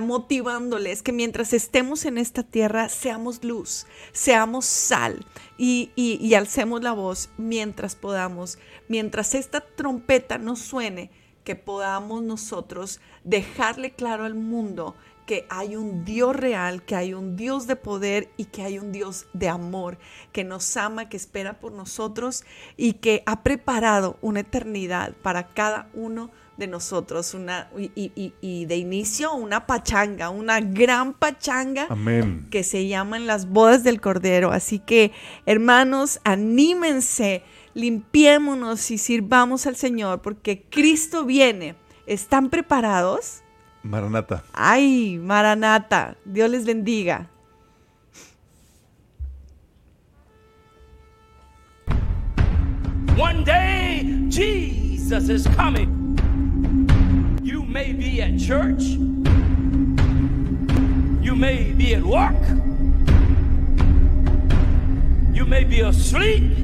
[0.00, 5.26] motivándoles que mientras estemos en esta tierra seamos luz, seamos sal
[5.58, 8.58] y, y, alcemos la voz mientras podamos,
[8.88, 11.10] mientras esta trompeta nos suene,
[11.44, 14.96] que podamos nosotros dejarle claro al mundo
[15.26, 18.92] que hay un Dios real, que hay un Dios de poder y que hay un
[18.92, 19.98] Dios de amor,
[20.32, 22.44] que nos ama, que espera por nosotros
[22.76, 27.34] y que ha preparado una eternidad para cada uno de nosotros.
[27.34, 32.46] Una, y, de inicio una pachanga, una gran pachanga Amén.
[32.50, 34.52] que se llaman las bodas del Cordero.
[34.52, 35.12] Así que,
[35.46, 37.42] hermanos, anímense,
[37.74, 41.76] limpiémonos y sirvamos al Señor porque Cristo viene.
[42.06, 43.43] ¿Están preparados?
[43.84, 44.42] Maranata.
[44.54, 46.16] Ay, Maranata.
[46.24, 47.28] Dios les bendiga.
[53.16, 56.16] One day Jesus is coming.
[57.42, 58.82] You may be at church.
[61.22, 62.40] You may be at work.
[65.32, 66.63] You may be asleep.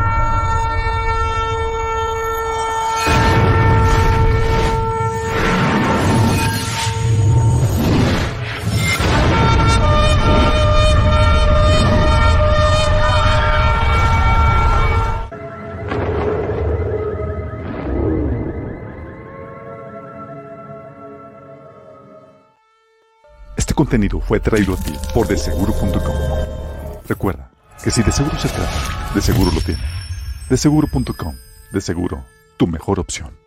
[23.81, 26.15] Contenido fue traído a ti por deseguro.com.
[27.07, 27.49] Recuerda
[27.83, 29.81] que si de seguro se trata, de seguro lo tiene.
[30.51, 31.35] Deseguro.com.
[31.71, 32.23] De seguro,
[32.57, 33.40] tu mejor opción.